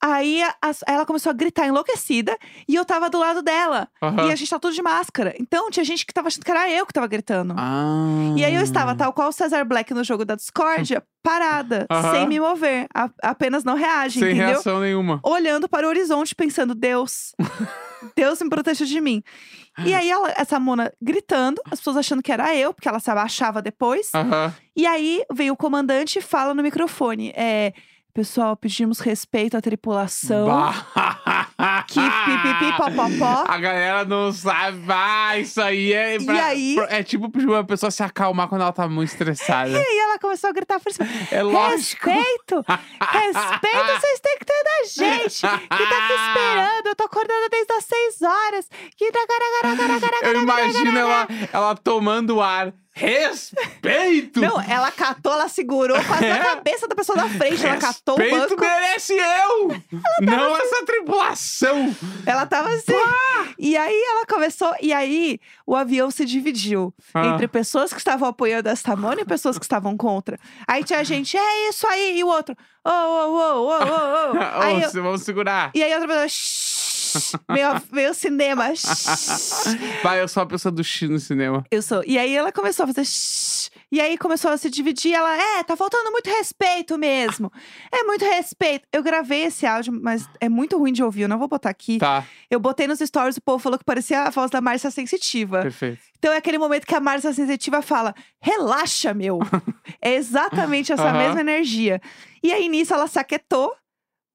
aí 0.02 0.42
a- 0.44 0.56
ela 0.88 1.06
começou 1.06 1.30
a 1.30 1.34
gritar 1.34 1.68
enlouquecida 1.68 2.38
e 2.68 2.76
eu 2.76 2.86
tava 2.86 3.10
do 3.10 3.18
lado 3.20 3.42
dela. 3.42 3.88
aham. 4.02 4.28
E 4.28 4.32
a 4.32 4.36
gente 4.36 4.50
tá 4.50 4.60
tudo 4.60 4.74
de 4.74 4.82
máscara. 4.82 5.36
Então 5.40 5.70
tinha 5.70 5.84
gente 5.84 6.06
que 6.06 6.14
tava 6.14 6.28
achando 6.28 6.44
que 6.46 6.52
era 6.52 6.70
eu 6.70 6.86
que 6.86 6.94
tava 6.94 7.08
gritando. 7.08 7.54
Ah. 7.58 8.34
E 8.38 8.44
aí 8.46 8.54
eu 8.56 8.62
estava, 8.62 8.96
tal 8.96 9.12
qual 9.14 9.30
o 9.30 9.32
Cesar 9.32 9.66
Black 9.66 9.94
no 9.94 10.04
jogo 10.04 10.24
da 10.26 10.36
discórdia, 10.36 11.04
parada, 11.24 11.86
Aham. 11.90 12.12
sem 12.12 12.28
me 12.28 12.40
mover. 12.40 12.88
a- 12.94 13.10
apenas 13.24 13.64
não 13.64 13.76
reage, 13.76 14.20
Sem 14.20 14.30
entendeu? 14.30 14.48
reação 14.48 14.80
nenhuma. 14.80 15.20
Olhando 15.24 15.68
para 15.68 15.86
o 15.86 15.90
horizonte, 15.90 16.34
pensando, 16.34 16.74
Deus, 16.74 17.34
Deus 18.16 18.42
me 18.42 18.50
proteja 18.50 18.86
de 18.86 19.00
mim. 19.02 19.22
E 19.86 19.94
aí 19.94 20.10
ela- 20.10 20.34
essa 20.36 20.60
Mona 20.60 20.92
gritando, 21.02 21.62
as 21.72 21.80
pessoas 21.80 21.98
achando 21.98 22.22
que 22.22 22.32
era 22.32 22.54
eu, 22.56 22.74
porque 22.74 22.88
ela 22.90 23.00
se 23.00 23.10
abaixava 23.10 23.62
depois. 23.62 24.10
Aham. 24.14 24.54
E 24.76 24.86
aí 24.86 25.24
veio 25.34 25.54
o 25.54 25.58
comandante 25.58 26.20
e 26.20 26.22
fala 26.22 26.54
no 26.54 26.62
microfone: 26.64 27.32
é, 27.36 27.74
pessoal, 28.14 28.56
pedimos 28.56 29.00
respeito 29.00 29.56
à 29.58 29.62
tripulação. 29.62 30.48
Bah. 30.48 30.86
Que 31.88 32.00
pipipi 32.00 32.78
popopó. 32.78 33.44
A 33.48 33.58
galera 33.58 34.06
não 34.06 34.32
sabe. 34.32 34.82
Ah, 34.88 35.38
isso 35.38 35.62
aí 35.62 35.92
é. 35.92 36.16
E 36.16 36.26
pra- 36.26 36.46
aí? 36.46 36.76
pra- 36.76 36.88
É 36.90 37.04
tipo 37.04 37.30
uma 37.38 37.64
pessoa 37.66 37.92
se 37.92 38.02
acalmar 38.02 38.48
quando 38.48 38.62
ela 38.62 38.72
tá 38.72 38.88
muito 38.88 39.10
estressada. 39.10 39.70
E 39.70 39.76
aí 39.76 39.98
ela 40.00 40.18
começou 40.20 40.50
a 40.50 40.54
gritar 40.54 40.80
por 40.80 40.92
cima: 40.94 41.08
É 41.32 41.44
lógico. 41.44 42.10
Respeito! 42.10 42.64
Respeito 43.02 44.00
vocês 44.00 44.20
têm 44.22 44.38
que 44.40 44.46
ter 44.46 44.64
da 44.64 45.06
gente! 45.06 45.42
Que 45.42 45.42
tá 45.68 45.98
aqui 46.06 46.14
esperando! 46.14 46.88
Eu 46.88 46.96
tô 46.96 47.04
acordando 47.04 47.50
desde 47.52 47.74
as 47.74 47.84
seis 47.84 48.22
horas! 48.22 48.70
Que 48.96 49.12
tá 49.12 49.20
Eu 50.24 50.42
imagino 50.42 50.98
ela, 50.98 51.28
ela 51.52 51.76
tomando 51.76 52.40
ar. 52.40 52.74
Respeito! 53.00 54.42
Não, 54.42 54.62
ela 54.62 54.92
catou, 54.92 55.34
ela 55.34 55.48
segurou 55.48 55.98
quase 56.04 56.28
na 56.28 56.38
É. 56.38 56.44
cabeça 56.44 56.88
da 56.88 56.96
pessoa 56.96 57.18
da 57.18 57.30
frente. 57.30 57.66
Ela 57.66 57.78
catou 57.78 58.16
o 58.16 58.18
Respeito 58.18 58.50
banco. 58.50 58.62
merece 58.62 59.14
eu! 59.14 59.68
Não 60.22 60.58
essa 60.58 60.86
tripulação! 60.86 61.96
Ela 62.26 62.46
tava 62.46 62.70
assim. 62.70 62.94
E 63.58 63.76
aí 63.78 64.04
ela 64.12 64.26
começou. 64.26 64.74
E 64.82 64.92
aí 64.94 65.40
o 65.66 65.76
avião 65.76 66.12
se 66.12 66.26
dividiu 66.26 66.94
Ah. 67.14 67.28
entre 67.28 67.48
pessoas 67.48 67.92
que 67.92 68.00
estavam 68.00 68.28
apoiando 68.28 68.70
esta 68.70 68.96
Mona 68.96 69.22
e 69.22 69.26
pessoas 69.26 69.58
que 69.58 69.66
estavam 69.66 69.96
contra. 69.98 70.38
Aí 70.68 70.84
tinha 70.84 71.04
gente, 71.04 71.38
é 71.38 71.70
isso 71.70 71.88
aí, 71.88 72.18
e 72.20 72.24
o 72.24 72.28
outro, 72.28 72.56
ô, 72.86 72.90
ô, 72.90 72.92
ô, 72.92 73.38
ô, 73.38 73.68
ô, 73.68 73.74
ô. 74.36 74.92
Vamos 75.02 75.22
segurar. 75.24 75.72
E 75.74 75.82
aí 75.84 75.94
outra 75.94 76.08
pessoa, 76.08 76.28
meio, 77.50 77.82
meio 77.92 78.14
cinema. 78.14 78.66
Vai, 80.04 80.22
eu 80.22 80.28
sou 80.28 80.44
a 80.44 80.46
pessoa 80.46 80.72
do 80.72 80.84
X 80.84 81.10
no 81.10 81.20
cinema. 81.20 81.64
Eu 81.72 81.82
sou. 81.82 82.04
E 82.06 82.18
aí 82.18 82.36
ela 82.36 82.52
começou 82.52 82.84
a 82.86 82.88
fazer. 82.88 83.04
E 83.92 84.00
aí 84.00 84.18
começou 84.18 84.52
a 84.52 84.58
se 84.58 84.70
dividir. 84.70 85.14
Ela, 85.14 85.36
é, 85.60 85.64
tá 85.64 85.76
faltando 85.76 86.12
muito 86.12 86.30
respeito 86.30 86.98
mesmo. 86.98 87.52
É 87.92 88.04
muito 88.04 88.24
respeito. 88.26 88.88
Eu 88.94 89.02
gravei 89.04 89.44
esse 89.44 89.66
áudio, 89.66 89.94
mas 89.94 90.28
é 90.40 90.48
muito 90.48 90.78
ruim 90.78 90.94
de 90.94 91.04
ouvir. 91.04 91.24
Eu 91.24 91.30
não 91.30 91.40
vou 91.40 91.48
botar 91.48 91.70
aqui. 91.70 91.98
Tá, 91.98 92.26
Eu 92.50 92.60
botei 92.60 92.88
nos 92.88 93.00
stories, 93.00 93.38
o 93.38 93.42
povo 93.42 93.60
falou 93.60 93.78
que 93.78 93.86
parecia 93.86 94.24
a 94.24 94.30
voz 94.30 94.52
da 94.52 94.62
Márcia 94.62 94.92
Sensitiva. 94.92 95.62
perfeito. 95.62 96.00
Então 96.18 96.34
é 96.34 96.38
aquele 96.38 96.58
momento 96.58 96.86
que 96.86 96.94
a 96.94 97.00
Márcia 97.00 97.34
Sensitiva 97.34 97.82
fala: 97.82 98.14
relaxa, 98.42 99.14
meu. 99.14 99.40
é 100.02 100.14
exatamente 100.16 100.92
essa 100.92 101.10
Aham. 101.10 101.18
mesma 101.18 101.40
energia. 101.42 102.02
E 102.44 102.52
aí 102.52 102.68
nisso 102.70 102.94
ela 102.94 103.08
saquetou, 103.08 103.74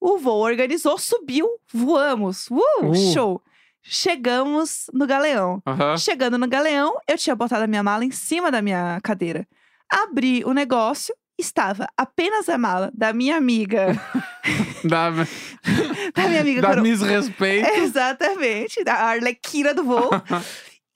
o 0.07 0.19
voo 0.19 0.41
organizou, 0.43 0.99
subiu, 0.99 1.49
voamos. 1.73 2.51
Uh, 2.51 2.61
Uh. 2.83 2.95
show. 3.13 3.41
Chegamos 3.83 4.87
no 4.93 5.07
galeão. 5.07 5.63
Aham. 5.67 5.97
Chegando 5.99 6.37
no 6.39 6.49
galeão, 6.49 6.95
eu 7.07 7.17
tinha 7.17 7.37
botado 7.37 7.65
a 7.65 7.67
minha 7.67 7.83
mala 7.83 8.05
em 8.05 8.11
cima 8.11 8.51
da 8.51 8.61
minha 8.61 8.99
cadeira. 9.03 9.47
Abri 9.91 10.43
o 10.45 10.53
negócio, 10.53 11.15
estava 11.39 11.87
apenas 11.97 12.49
a 12.49 12.57
mala 12.59 12.91
da 12.95 13.13
minha 13.13 13.37
amiga. 13.37 13.89
Dá, 14.85 15.11
da 16.15 16.29
minha 16.29 16.41
amiga 16.43 16.61
dá 16.61 16.69
coro- 16.75 16.83
respeito. 16.83 17.69
Exatamente, 17.81 18.85
da 18.85 18.95
arlequina 18.95 19.73
do 19.73 19.85
voo. 19.85 20.11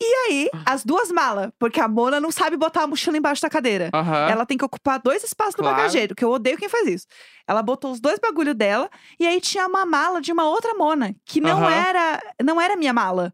E 0.01 0.15
aí, 0.29 0.51
as 0.65 0.85
duas 0.85 1.11
malas, 1.11 1.51
porque 1.59 1.81
a 1.81 1.89
Mona 1.89 2.21
não 2.21 2.31
sabe 2.31 2.57
botar 2.57 2.83
a 2.83 2.87
mochila 2.87 3.17
embaixo 3.17 3.43
da 3.43 3.51
cadeira. 3.51 3.91
Aham. 3.93 4.29
Ela 4.29 4.47
tem 4.47 4.57
que 4.57 4.65
ocupar 4.65 5.01
dois 5.01 5.25
espaços 5.25 5.55
do 5.55 5.63
Claro. 5.63 5.77
bagageiro, 5.77 6.15
que 6.15 6.25
eu 6.25 6.31
odeio 6.31 6.57
quem 6.57 6.69
faz 6.69 6.87
isso. 6.87 7.07
Ela 7.47 7.63
botou 7.63 7.91
os 7.91 8.01
dois 8.01 8.19
bagulho 8.19 8.55
dela 8.55 8.89
e 9.19 9.27
aí 9.27 9.41
tinha 9.41 9.67
uma 9.67 9.85
mala 9.85 10.21
de 10.21 10.31
uma 10.33 10.45
outra 10.49 10.75
Mona, 10.75 11.15
que 11.25 11.41
não 11.41 11.59
Aham. 11.65 11.71
era, 11.73 12.23
não 12.45 12.61
era 12.61 12.77
minha 12.77 12.93
mala. 12.93 13.33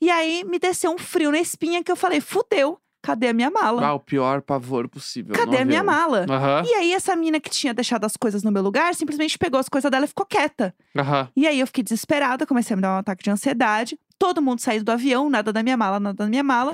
E 0.00 0.10
aí 0.10 0.44
me 0.44 0.58
desceu 0.58 0.90
um 0.92 0.98
frio 0.98 1.30
na 1.32 1.38
espinha 1.40 1.82
que 1.82 1.90
eu 1.90 1.96
falei: 1.96 2.20
"Fudeu, 2.20 2.78
cadê 3.02 3.28
a 3.28 3.32
minha 3.32 3.50
mala? 3.50 3.84
Ah, 3.88 3.94
o 3.94 4.00
pior 4.00 4.40
pavor 4.42 4.88
possível. 4.88 5.34
cadê 5.34 5.58
a 5.58 5.64
minha 5.64 5.82
mala?" 5.82 6.24
Aham. 6.30 6.62
E 6.64 6.74
aí 6.74 6.92
essa 6.94 7.14
mina 7.16 7.40
que 7.40 7.50
tinha 7.50 7.74
deixado 7.74 8.04
as 8.04 8.16
coisas 8.16 8.42
no 8.44 8.52
meu 8.52 8.62
lugar, 8.62 8.94
simplesmente 8.94 9.36
pegou 9.36 9.58
as 9.58 9.68
coisas 9.68 9.90
dela 9.90 10.04
e 10.04 10.08
ficou 10.08 10.24
quieta. 10.24 10.72
E 11.36 11.46
aí 11.48 11.58
eu 11.60 11.66
fiquei 11.66 11.82
desesperada, 11.82 12.46
comecei 12.46 12.74
a 12.74 12.76
me 12.76 12.82
dar 12.82 12.94
um 12.94 12.98
ataque 12.98 13.24
de 13.24 13.30
ansiedade. 13.30 13.98
Todo 14.18 14.42
mundo 14.42 14.60
saiu 14.60 14.82
do 14.82 14.90
avião, 14.90 15.30
nada 15.30 15.52
da 15.52 15.62
minha 15.62 15.76
mala, 15.76 16.00
nada 16.00 16.24
da 16.24 16.28
minha 16.28 16.42
mala. 16.42 16.72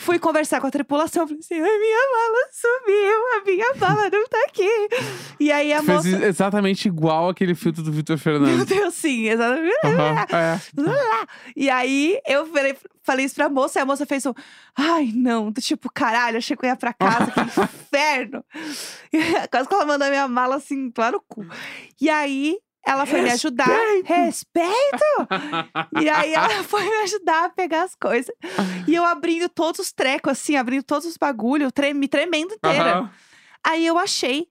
Fui 0.00 0.16
conversar 0.16 0.60
com 0.60 0.66
a 0.68 0.70
tripulação, 0.70 1.26
falei 1.26 1.40
assim: 1.40 1.56
a 1.56 1.58
minha 1.58 1.98
mala 2.12 2.48
sumiu, 2.52 3.36
a 3.36 3.44
minha 3.44 3.74
mala 3.80 4.08
não 4.08 4.28
tá 4.28 4.38
aqui. 4.46 4.88
E 5.40 5.50
aí 5.50 5.72
a 5.72 5.82
fez 5.82 6.04
moça. 6.04 6.24
exatamente 6.24 6.86
igual 6.86 7.28
aquele 7.28 7.52
filtro 7.52 7.82
do 7.82 7.90
Vitor 7.90 8.14
Meu 8.14 8.22
Fernandes. 8.22 8.64
Deus, 8.66 8.94
sim, 8.94 9.26
exatamente. 9.28 9.76
Aham, 9.84 10.26
é. 10.32 11.26
E 11.56 11.68
aí 11.68 12.16
eu 12.28 12.46
falei, 12.46 12.76
falei 13.02 13.26
isso 13.26 13.34
pra 13.34 13.48
moça, 13.48 13.80
e 13.80 13.82
a 13.82 13.86
moça 13.86 14.06
fez 14.06 14.24
um. 14.24 14.32
Ai, 14.76 15.10
não, 15.12 15.50
do 15.50 15.60
tipo, 15.60 15.90
caralho, 15.92 16.38
achei 16.38 16.56
que 16.56 16.64
eu 16.64 16.68
ia 16.68 16.76
pra 16.76 16.92
casa, 16.94 17.32
que 17.32 17.40
inferno. 17.60 18.44
Quase 19.50 19.68
que 19.68 19.74
ela 19.74 19.84
mandou 19.84 20.06
a 20.06 20.10
minha 20.10 20.28
mala 20.28 20.56
assim, 20.56 20.92
lá 20.96 21.10
no 21.10 21.20
cu. 21.20 21.44
E 22.00 22.08
aí 22.08 22.56
ela 22.88 23.06
foi 23.06 23.20
me 23.22 23.30
ajudar. 23.30 23.68
Respeito! 24.04 25.04
E 26.00 26.08
aí 26.08 26.32
ela 26.34 26.48
foi 26.64 26.82
me 26.82 26.96
ajudar 27.02 27.44
a 27.46 27.48
pegar 27.50 27.82
as 27.84 27.94
coisas. 27.94 28.34
E 28.86 28.94
eu 28.94 29.04
abrindo 29.04 29.48
todos 29.48 29.80
os 29.80 29.92
trecos, 29.92 30.32
assim, 30.32 30.56
abrindo 30.56 30.82
todos 30.82 31.06
os 31.06 31.16
bagulhos, 31.16 31.70
tre 31.72 31.92
me 31.94 32.08
tremendo 32.08 32.54
inteira. 32.54 32.98
Aham. 32.98 33.10
Aí 33.66 33.86
eu 33.86 33.98
achei 33.98 34.46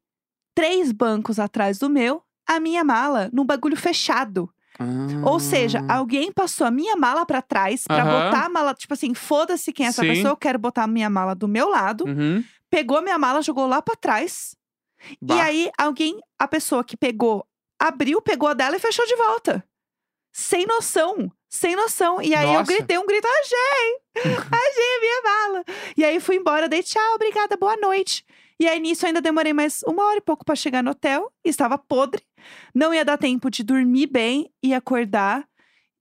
três 0.55 0.91
bancos 0.91 1.39
atrás 1.39 1.77
do 1.77 1.89
meu, 1.89 2.21
a 2.47 2.59
minha 2.59 2.83
mala 2.83 3.29
num 3.33 3.45
bagulho 3.45 3.75
fechado. 3.77 4.49
Ou 5.25 5.39
seja, 5.39 5.83
Ah. 5.89 5.95
alguém 5.95 6.31
passou 6.31 6.67
a 6.67 6.69
minha 6.71 6.95
mala 6.95 7.25
pra 7.25 7.41
trás 7.41 7.83
pra 7.87 8.03
Aham. 8.03 8.25
botar 8.25 8.45
a 8.45 8.49
mala, 8.49 8.75
tipo 8.75 8.93
assim, 8.93 9.13
foda-se 9.15 9.73
quem 9.73 9.87
é 9.87 9.89
essa 9.89 10.03
Sim. 10.03 10.09
pessoa, 10.09 10.31
eu 10.33 10.37
quero 10.37 10.59
botar 10.59 10.83
a 10.83 10.87
minha 10.87 11.09
mala 11.09 11.33
do 11.33 11.47
meu 11.47 11.67
lado. 11.69 12.05
Uhum. 12.05 12.43
Pegou 12.69 13.01
minha 13.01 13.17
mala, 13.17 13.41
jogou 13.41 13.65
lá 13.65 13.81
pra 13.81 13.95
trás. 13.95 14.55
E 15.21 15.25
Bah. 15.25 15.43
aí 15.43 15.71
alguém, 15.79 16.19
a 16.37 16.47
pessoa 16.47 16.83
que 16.83 16.95
pegou, 16.97 17.43
abriu, 17.79 18.21
pegou 18.21 18.49
a 18.49 18.53
dela 18.53 18.75
e 18.75 18.79
fechou 18.79 19.05
de 19.05 19.15
volta. 19.15 19.63
Sem 20.31 20.65
noção. 20.65 21.31
Sem 21.49 21.75
noção. 21.75 22.21
E 22.21 22.35
aí 22.35 22.47
eu 22.47 22.59
Nossa. 22.59 22.71
gritei 22.71 22.97
um 22.97 23.05
grito, 23.05 23.27
achei! 23.27 24.23
Achei 24.23 24.95
a 24.95 24.99
minha 24.99 25.21
mala. 25.23 25.63
E 25.95 26.03
aí 26.03 26.19
fui 26.19 26.35
embora, 26.35 26.67
dei 26.69 26.83
tchau, 26.83 27.15
obrigada, 27.15 27.55
boa 27.57 27.75
noite. 27.77 28.25
E 28.59 28.67
aí 28.67 28.79
nisso 28.79 29.05
eu 29.05 29.07
ainda 29.07 29.21
demorei 29.21 29.53
mais 29.53 29.81
uma 29.83 30.05
hora 30.05 30.17
e 30.17 30.21
pouco 30.21 30.43
pra 30.43 30.55
chegar 30.55 30.83
no 30.83 30.91
hotel. 30.91 31.31
Estava 31.43 31.77
podre. 31.77 32.23
Não 32.73 32.93
ia 32.93 33.05
dar 33.05 33.17
tempo 33.17 33.49
de 33.49 33.63
dormir 33.63 34.07
bem 34.07 34.51
e 34.61 34.73
acordar 34.73 35.47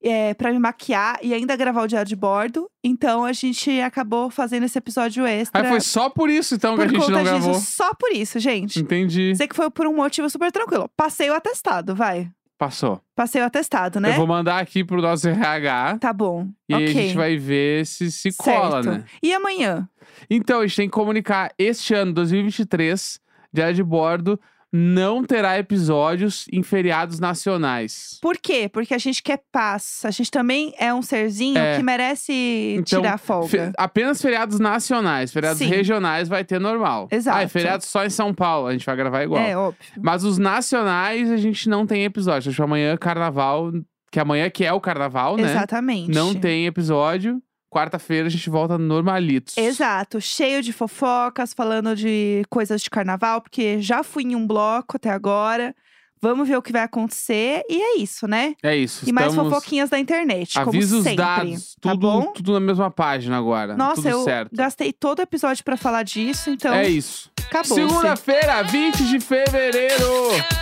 é, 0.02 0.34
para 0.34 0.52
me 0.52 0.58
maquiar 0.58 1.18
e 1.22 1.34
ainda 1.34 1.56
gravar 1.56 1.82
o 1.82 1.86
diário 1.86 2.08
de 2.08 2.16
bordo. 2.16 2.68
Então 2.82 3.24
a 3.24 3.32
gente 3.32 3.80
acabou 3.80 4.30
fazendo 4.30 4.64
esse 4.64 4.78
episódio 4.78 5.26
extra. 5.26 5.62
Aí 5.62 5.68
foi 5.68 5.80
só 5.80 6.08
por 6.08 6.30
isso, 6.30 6.54
então, 6.54 6.76
que 6.76 6.84
por 6.84 6.86
a 6.86 6.88
gente 6.88 7.10
não 7.10 7.22
disso, 7.22 7.24
gravou. 7.24 7.54
só 7.54 7.94
por 7.94 8.12
isso, 8.12 8.38
gente. 8.38 8.80
Entendi. 8.80 9.34
Sei 9.36 9.48
que 9.48 9.56
foi 9.56 9.70
por 9.70 9.86
um 9.86 9.94
motivo 9.94 10.28
super 10.30 10.52
tranquilo. 10.52 10.88
Passei 10.96 11.30
o 11.30 11.34
atestado, 11.34 11.94
vai. 11.94 12.30
Passou. 12.58 13.02
Passei 13.14 13.42
o 13.42 13.44
atestado, 13.44 14.00
né? 14.00 14.12
Eu 14.12 14.16
vou 14.16 14.26
mandar 14.26 14.58
aqui 14.58 14.82
pro 14.82 15.02
nosso 15.02 15.28
RH. 15.28 15.98
Tá 15.98 16.12
bom. 16.12 16.48
E 16.68 16.74
aí 16.74 16.84
ok. 16.84 16.98
a 16.98 17.02
gente 17.02 17.16
vai 17.16 17.36
ver 17.36 17.84
se 17.84 18.10
se 18.10 18.34
cola, 18.34 18.82
certo. 18.82 18.98
né? 18.98 19.04
E 19.22 19.32
amanhã? 19.34 19.86
Então, 20.30 20.60
a 20.60 20.66
gente 20.66 20.76
tem 20.76 20.88
que 20.88 20.94
comunicar 20.94 21.52
este 21.58 21.92
ano, 21.92 22.14
2023, 22.14 23.20
Diário 23.52 23.74
de 23.74 23.82
Bordo, 23.82 24.40
não 24.72 25.22
terá 25.24 25.58
episódios 25.58 26.46
em 26.52 26.62
feriados 26.62 27.18
nacionais. 27.20 28.18
Por 28.20 28.36
quê? 28.36 28.68
Porque 28.70 28.92
a 28.94 28.98
gente 28.98 29.22
quer 29.22 29.40
paz. 29.52 30.02
A 30.04 30.10
gente 30.10 30.30
também 30.30 30.74
é 30.78 30.92
um 30.92 31.02
serzinho 31.02 31.56
É. 31.58 31.76
que 31.76 31.82
merece 31.82 32.74
Então, 32.78 33.00
tirar 33.00 33.18
folga. 33.18 33.48
Fe- 33.48 33.72
apenas 33.78 34.20
feriados 34.20 34.58
nacionais. 34.58 35.32
Feriados 35.32 35.58
Sim. 35.58 35.66
regionais 35.68 36.28
vai 36.28 36.44
ter 36.44 36.60
normal. 36.60 37.08
Exato. 37.10 37.38
Ah, 37.38 37.42
é 37.42 37.48
feriado 37.48 37.84
só 37.84 38.04
em 38.04 38.10
São 38.10 38.34
Paulo, 38.34 38.66
a 38.68 38.72
gente 38.72 38.84
vai 38.84 38.96
gravar 38.96 39.22
igual. 39.22 39.42
É, 39.42 39.56
óbvio. 39.56 39.80
Mas 40.02 40.24
os 40.24 40.36
nacionais 40.38 41.30
a 41.30 41.36
gente 41.36 41.68
não 41.68 41.86
tem 41.86 42.04
episódio. 42.04 42.48
Acho 42.50 42.56
que 42.56 42.62
amanhã 42.62 42.92
é 42.92 42.96
carnaval, 42.96 43.72
que 44.10 44.18
amanhã 44.20 44.50
que 44.50 44.64
é 44.64 44.72
o 44.72 44.80
carnaval, 44.80 45.36
né? 45.36 45.44
Exatamente. 45.50 46.10
Não 46.10 46.34
tem 46.34 46.66
episódio. 46.66 47.40
Quarta-feira 47.70 48.26
a 48.26 48.30
gente 48.30 48.48
volta 48.48 48.78
normalitos. 48.78 49.56
Exato, 49.56 50.20
cheio 50.20 50.62
de 50.62 50.72
fofocas, 50.72 51.52
falando 51.52 51.94
de 51.96 52.42
coisas 52.48 52.80
de 52.82 52.88
carnaval, 52.88 53.40
porque 53.42 53.80
já 53.80 54.02
fui 54.02 54.22
em 54.22 54.34
um 54.36 54.46
bloco 54.46 54.96
até 54.96 55.10
agora. 55.10 55.74
Vamos 56.22 56.48
ver 56.48 56.56
o 56.56 56.62
que 56.62 56.72
vai 56.72 56.82
acontecer. 56.82 57.62
E 57.68 57.76
é 57.80 57.98
isso, 57.98 58.26
né? 58.26 58.54
É 58.62 58.74
isso. 58.74 59.06
E 59.06 59.12
mais 59.12 59.28
estamos... 59.28 59.52
fofoquinhas 59.52 59.90
da 59.90 59.98
internet, 59.98 60.58
Avisa 60.58 60.96
os 60.96 61.02
sempre. 61.04 61.16
dados. 61.18 61.76
tá 61.80 61.90
Tudo, 61.90 62.00
bom? 62.00 62.32
tudo 62.32 62.52
na 62.54 62.60
mesma 62.60 62.90
página 62.90 63.36
agora. 63.36 63.76
Nossa, 63.76 63.96
tudo 63.96 64.08
eu 64.08 64.24
certo. 64.24 64.50
gastei 64.56 64.92
todo 64.94 65.18
o 65.18 65.22
episódio 65.22 65.62
pra 65.62 65.76
falar 65.76 66.02
disso, 66.04 66.48
então 66.48 66.72
É 66.74 66.88
isso. 66.88 67.30
acabou. 67.46 67.76
Segunda-feira, 67.76 68.62
20 68.62 69.04
de 69.08 69.20
fevereiro. 69.20 70.10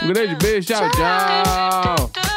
Um 0.02 0.08
grande 0.08 0.34
beijo, 0.36 0.66
tchau. 0.66 0.90
tchau. 0.90 2.33